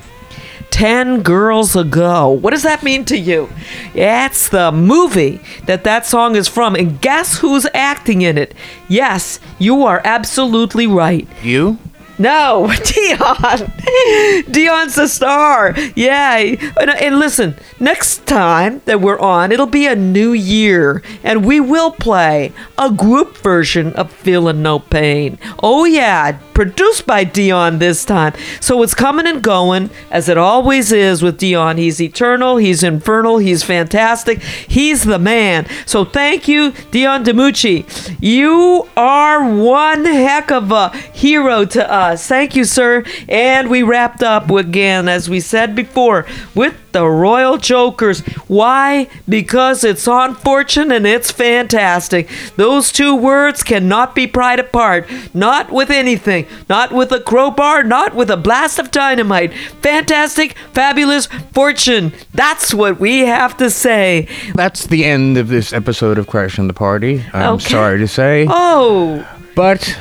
10 0.70 1.22
Girls 1.24 1.78
Ago. 1.78 2.28
What 2.28 2.52
does 2.52 2.64
that 2.64 2.84
mean 2.84 3.06
to 3.06 3.18
you? 3.18 3.50
It's 3.94 4.50
the 4.50 4.74
movie 4.74 5.40
that 5.66 5.86
that 5.86 6.06
song 6.06 6.36
is 6.36 6.50
from. 6.50 6.76
And 6.76 7.00
guess 7.00 7.38
who's 7.38 7.66
acting 7.74 8.22
in 8.22 8.38
it? 8.38 8.54
Yes, 8.90 9.40
you 9.60 9.86
are 9.86 10.02
absolutely 10.04 10.88
right. 10.88 11.26
You? 11.42 11.78
No, 12.20 12.70
Dion. 12.84 13.72
Dion's 14.52 14.96
the 14.96 15.08
star. 15.08 15.74
Yeah. 15.96 16.38
And, 16.38 16.90
and 16.90 17.20
listen, 17.20 17.56
next 17.80 18.26
time 18.26 18.82
that 18.86 19.02
we're 19.02 19.20
on, 19.20 19.52
it'll 19.52 19.66
be 19.66 19.88
a 19.88 19.96
new 19.96 20.34
year, 20.34 21.02
and 21.24 21.46
we 21.46 21.60
will 21.60 21.92
play 21.92 22.54
a 22.78 22.92
group 22.92 23.38
version 23.38 23.94
of 23.94 24.12
Feeling 24.12 24.62
No 24.62 24.80
Pain. 24.80 25.38
Oh, 25.62 25.86
yeah. 25.86 26.40
Produced 26.54 27.06
by 27.06 27.24
Dion 27.24 27.80
this 27.80 28.04
time. 28.04 28.34
So 28.60 28.82
it's 28.82 28.96
coming 28.96 29.28
and 29.28 29.44
going, 29.44 29.90
as 30.10 30.28
it 30.28 30.38
always 30.38 30.92
is 30.92 31.22
with 31.22 31.38
Dion. 31.38 31.78
He's 31.78 32.02
eternal, 32.02 32.58
he's 32.58 32.84
infernal, 32.84 33.38
he's 33.38 33.64
fantastic, 33.64 34.42
he's 34.42 35.04
the 35.04 35.20
man. 35.20 35.68
So 35.86 36.04
thank 36.04 36.48
you, 36.48 36.72
Dion 36.92 37.24
DiMucci. 37.24 38.18
You 38.20 38.90
are 38.98 39.48
one 39.54 40.06
heck 40.06 40.52
of 40.52 40.72
a 40.72 40.90
hero 41.14 41.66
to 41.66 41.92
us. 41.92 42.28
Thank 42.28 42.56
you, 42.56 42.64
sir. 42.64 43.04
And 43.30 43.70
we 43.70 43.84
wrapped 43.88 44.22
up 44.22 44.52
again, 44.52 45.08
as 45.08 45.30
we 45.30 45.40
said 45.40 45.76
before, 45.76 46.26
with 46.54 46.76
the 46.92 47.06
Royal 47.08 47.58
Jokers. 47.58 48.20
Why? 48.48 49.08
Because 49.28 49.84
it's 49.84 50.08
on 50.08 50.36
fortune 50.36 50.92
and 50.92 51.06
it's 51.08 51.32
fantastic. 51.32 52.28
Those 52.56 52.92
two 52.92 53.16
words 53.16 53.64
cannot 53.64 54.14
be 54.16 54.28
pried 54.28 54.60
apart. 54.60 55.08
Not 55.34 55.72
with 55.72 55.90
anything. 55.90 56.46
Not 56.70 56.92
with 56.92 57.12
a 57.12 57.20
crowbar. 57.20 57.84
Not 57.84 58.16
with 58.16 58.30
a 58.30 58.38
blast 58.38 58.80
of 58.80 58.92
dynamite. 58.92 59.54
Fantastic, 59.82 60.58
fabulous 60.74 61.28
fortune. 61.54 62.14
That's 62.34 62.74
what 62.74 63.00
we 63.00 63.20
have 63.22 63.58
to 63.58 63.70
say. 63.70 64.28
That's 64.56 64.88
the 64.88 65.06
end 65.06 65.38
of 65.38 65.48
this 65.48 65.72
episode 65.74 66.18
of 66.18 66.28
Crashing 66.28 66.68
the 66.68 66.74
Party. 66.74 67.24
I'm 67.34 67.56
Okay. 67.56 67.70
sorry 67.70 68.00
to 68.00 68.08
say. 68.08 68.46
Oh. 68.50 69.28
But 69.56 69.98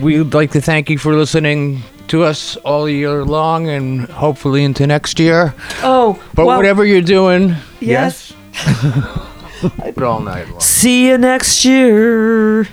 we'd 0.00 0.34
like 0.34 0.50
to 0.52 0.60
thank 0.60 0.90
you 0.90 0.98
for 0.98 1.14
listening 1.14 1.82
to 2.08 2.22
us 2.22 2.56
all 2.56 2.88
year 2.88 3.24
long 3.24 3.68
and 3.68 4.08
hopefully 4.08 4.64
into 4.64 4.86
next 4.86 5.18
year. 5.18 5.54
Oh. 5.82 6.22
But 6.34 6.46
well, 6.46 6.56
whatever 6.56 6.84
you're 6.84 7.00
doing, 7.02 7.56
Yes. 7.80 8.32
but 9.78 10.02
all 10.02 10.20
night 10.20 10.48
long. 10.48 10.60
See 10.60 11.06
you 11.08 11.18
next 11.18 11.64
year. 11.64 12.68